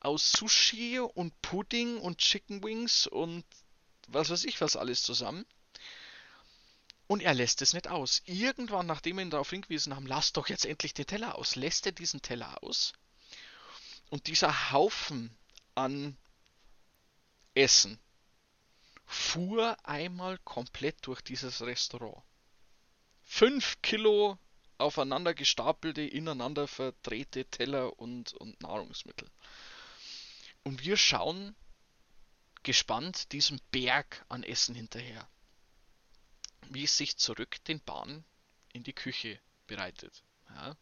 [0.00, 3.44] aus Sushi und Pudding und Chicken Wings und
[4.08, 5.44] was weiß ich was alles zusammen.
[7.06, 8.22] Und er lässt es nicht aus.
[8.24, 11.84] Irgendwann, nachdem wir ihn darauf hingewiesen haben, lass doch jetzt endlich den Teller aus, lässt
[11.86, 12.92] er diesen Teller aus.
[14.10, 15.36] Und dieser Haufen
[15.74, 16.16] an
[17.54, 17.98] Essen
[19.06, 22.22] fuhr einmal komplett durch dieses Restaurant.
[23.24, 24.38] Fünf Kilo
[24.80, 29.28] aufeinander gestapelte, ineinander verdrehte Teller und, und Nahrungsmittel.
[30.64, 31.54] Und wir schauen
[32.62, 35.28] gespannt diesem Berg an Essen hinterher,
[36.68, 38.24] wie es sich zurück den Bahn
[38.72, 40.22] in die Küche bereitet.
[40.50, 40.76] Ja.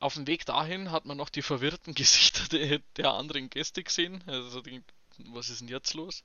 [0.00, 4.24] Auf dem Weg dahin hat man noch die verwirrten Gesichter der, der anderen Gäste gesehen.
[4.26, 4.62] Also,
[5.18, 6.24] was ist denn jetzt los?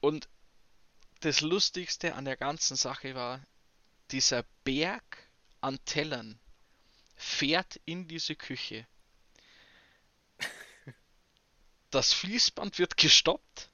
[0.00, 0.28] Und
[1.20, 3.42] das Lustigste an der ganzen Sache war,
[4.10, 5.28] dieser Berg
[5.60, 6.38] an Tellern
[7.16, 8.86] fährt in diese Küche.
[11.90, 13.70] Das Fließband wird gestoppt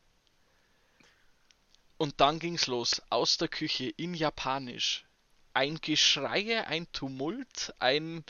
[1.97, 5.05] und dann ging's los aus der Küche in Japanisch.
[5.53, 8.25] Ein Geschreie, ein Tumult, ein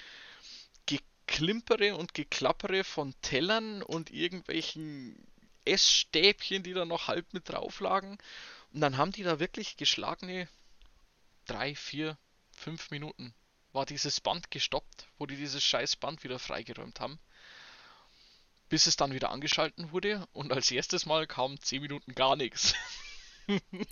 [0.86, 5.16] Geklimpere und Geklappere von Tellern und irgendwelchen
[5.64, 8.18] Essstäbchen, die da noch halb mit drauf lagen.
[8.72, 10.48] Und dann haben die da wirklich geschlagene
[11.44, 12.18] drei, vier,
[12.52, 13.34] fünf Minuten
[13.72, 17.18] war dieses Band gestoppt, wo die dieses scheiß Band wieder freigeräumt haben.
[18.68, 22.74] Bis es dann wieder angeschalten wurde und als erstes Mal kam zehn Minuten gar nichts.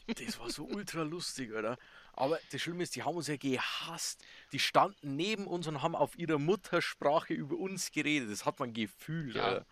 [0.07, 1.77] Das war so ultra lustig, oder?
[2.15, 4.25] Aber das Schlimme ist, die haben uns ja gehasst.
[4.53, 8.31] Die standen neben uns und haben auf ihrer Muttersprache über uns geredet.
[8.31, 9.35] Das hat man gefühlt.
[9.35, 9.51] Ja.
[9.51, 9.67] Oder?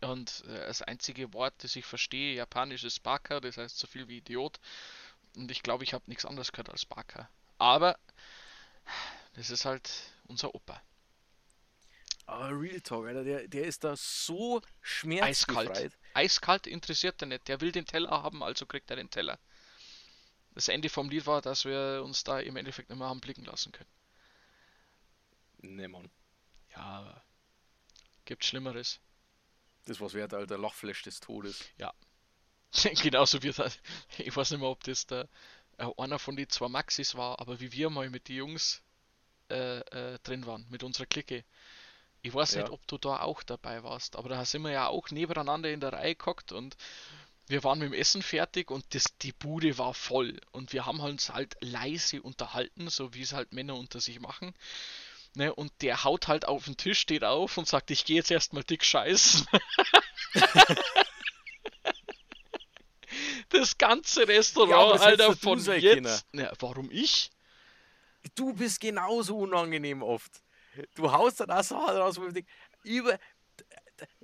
[0.00, 4.08] Und äh, das einzige Wort, das ich verstehe, japanisch ist Baka, das heißt so viel
[4.08, 4.58] wie Idiot.
[5.36, 7.28] Und ich glaube, ich habe nichts anderes gehört als Barker.
[7.58, 7.98] Aber
[9.34, 9.90] das ist halt
[10.24, 10.82] unser Opa.
[12.26, 15.70] Aber Real Talk, Alter, der, der ist da so schmerzbefreit.
[15.70, 15.98] Eiskalt.
[16.14, 17.48] Eiskalt interessiert er nicht.
[17.48, 19.38] Der will den Teller haben, also kriegt er den Teller.
[20.54, 23.44] Das Ende vom Lied war, dass wir uns da im Endeffekt nicht mehr haben blicken
[23.44, 23.90] lassen können.
[25.62, 26.10] Ne, Mann.
[26.74, 27.22] Ja,
[28.24, 29.00] gibt Schlimmeres.
[29.86, 30.58] Das was wert, Alter.
[30.58, 31.64] Lachflash des Todes.
[31.76, 31.92] Ja.
[33.02, 33.78] Genauso wie das,
[34.18, 35.28] ich weiß nicht mehr, ob das der,
[35.78, 38.82] äh, einer von den zwei Maxis war, aber wie wir mal mit den Jungs
[39.50, 41.44] äh, äh, drin waren, mit unserer Clique.
[42.22, 42.56] Ich weiß Ja.
[42.56, 45.80] nicht, ob du da auch dabei warst, aber da sind wir ja auch nebeneinander in
[45.80, 46.76] der Reihe gehockt und
[47.48, 51.00] wir waren mit dem Essen fertig und das, die Bude war voll und wir haben
[51.00, 54.54] uns halt leise unterhalten, so wie es halt Männer unter sich machen.
[55.34, 58.30] Ne, und der haut halt auf den Tisch, steht auf und sagt, ich gehe jetzt
[58.30, 59.46] erstmal dick scheißen.
[63.52, 66.26] das ganze Ja, Restaurant, das Alter, von jetzt.
[66.32, 67.30] Ne, warum ich?
[68.34, 70.42] Du bist genauso unangenehm oft.
[70.94, 72.48] Du haust dann auch Sachen raus, wo ich denk,
[72.82, 73.18] über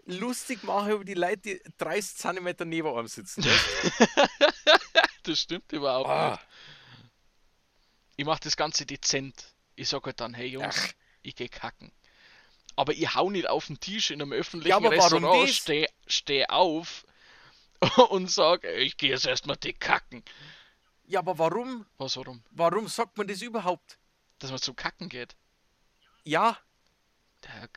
[0.07, 3.45] lustig machen über die Leute, die 30 cm neben einem sitzen.
[5.25, 6.41] Das stimmt überhaupt ah, nicht.
[8.17, 9.55] Ich mache das Ganze dezent.
[9.77, 10.93] Ich sag halt dann, hey Jungs, Ach.
[11.21, 11.93] ich geh kacken.
[12.77, 17.05] Aber ich hau nicht auf den Tisch in einem öffentlichen Ja, Restaurant, steh, steh auf
[18.11, 20.25] und sag, ey, ich gehe jetzt erstmal dick kacken.
[21.05, 21.87] ja, aber warum?
[21.97, 22.43] Was warum?
[22.51, 23.99] Warum sagt man das überhaupt?
[24.39, 25.37] Dass man zum Kacken geht.
[26.25, 26.59] Ja,
[27.45, 27.69] Der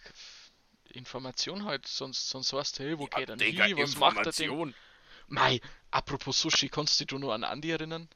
[0.93, 4.31] Information halt, sonst, sonst weißt du, hey, wo ja geht er hin, was macht er
[4.31, 4.75] denn?
[5.27, 8.09] Mei, apropos Sushi, kannst du dich nur an Andi erinnern?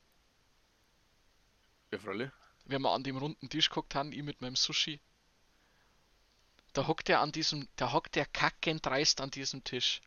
[1.91, 2.31] Ja, Fräulein.
[2.65, 4.99] wenn wir an dem runden Tisch geguckt haben, ich mit meinem Sushi.
[6.73, 10.01] Da hockt er an diesem, da hockt der kackend dreist an diesem Tisch.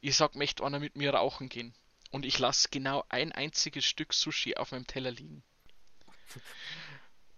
[0.00, 1.74] Ich sag, möchte einer mit mir rauchen gehen.
[2.10, 5.42] Und ich lasse genau ein einziges Stück Sushi auf meinem Teller liegen.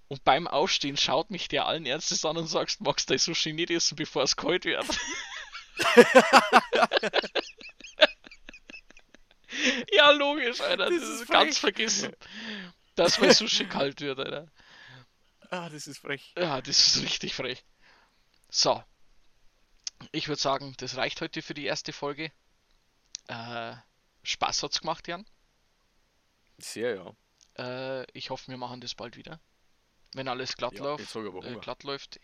[0.09, 3.53] Und beim Aufstehen schaut mich der allen Ernstes an und sagt, magst du dein Sushi
[3.53, 4.87] nicht essen, bevor es kalt wird?
[9.93, 10.91] ja, logisch, Alter.
[10.91, 11.75] Das, Das ist ist ganz frech.
[11.75, 12.17] vergessen.
[12.95, 14.49] Dass mein Sushi kalt wird, Alter.
[15.51, 16.33] Ah, das ist frech.
[16.37, 17.65] Ja, das ist richtig frech.
[18.51, 18.83] So.
[20.13, 22.31] Ich würde sagen, das reicht heute für die erste Folge.
[23.29, 23.76] Äh,
[24.24, 25.26] Spaß hat's gemacht, Jan.
[26.59, 27.14] Sehr, ja.
[28.03, 29.41] Äh, ich hoffe, wir machen das bald wieder.
[30.14, 32.18] Wenn alles glatt, Ja, läuft, äh, glatt läuft.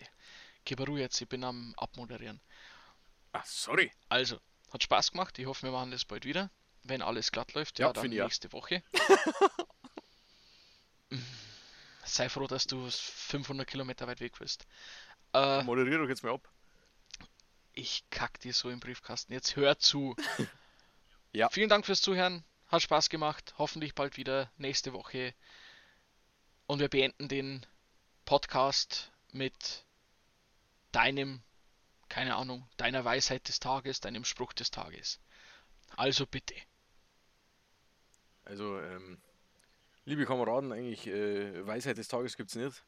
[0.64, 2.40] Gib Ruhe jetzt, ich bin am Abmoderieren.
[3.32, 3.92] Ah, sorry.
[4.08, 4.40] Also,
[4.72, 5.38] hat Spaß gemacht.
[5.38, 6.50] Ich hoffe, wir machen das bald wieder.
[6.82, 8.82] Wenn alles glatt läuft, Ja, ja, dann nächste Woche.
[12.04, 14.66] Sei froh, dass du 500 Kilometer weit weg bist.
[15.32, 16.48] Äh, Moderier doch jetzt mal ab.
[17.72, 19.32] Ich kack dir so im Briefkasten.
[19.32, 20.14] Jetzt hör zu.
[21.34, 21.48] Ja.
[21.48, 22.44] Vielen Dank fürs Zuhören.
[22.68, 23.54] Hat Spaß gemacht.
[23.58, 25.34] Hoffentlich bald wieder nächste Woche.
[26.68, 27.66] Und wir beenden den
[28.24, 29.84] Podcast mit
[30.92, 31.42] deinem,
[32.08, 35.18] keine Ahnung, deiner Weisheit des Tages, deinem Spruch des Tages.
[35.96, 36.54] Also bitte.
[38.44, 39.20] Also, ähm,
[40.04, 42.84] liebe Kameraden, eigentlich äh, Weisheit des Tages gibt es nicht.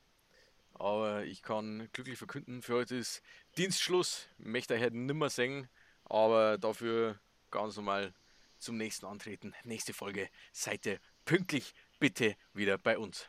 [0.74, 3.22] Aber ich kann glücklich verkünden, für heute ist
[3.58, 4.28] Dienstschluss.
[4.38, 5.68] Möchte ich heute nimmer singen,
[6.04, 7.18] aber dafür
[7.50, 8.14] ganz normal
[8.66, 9.54] zum nächsten Antreten.
[9.62, 13.28] Nächste Folge seid ihr pünktlich bitte wieder bei uns.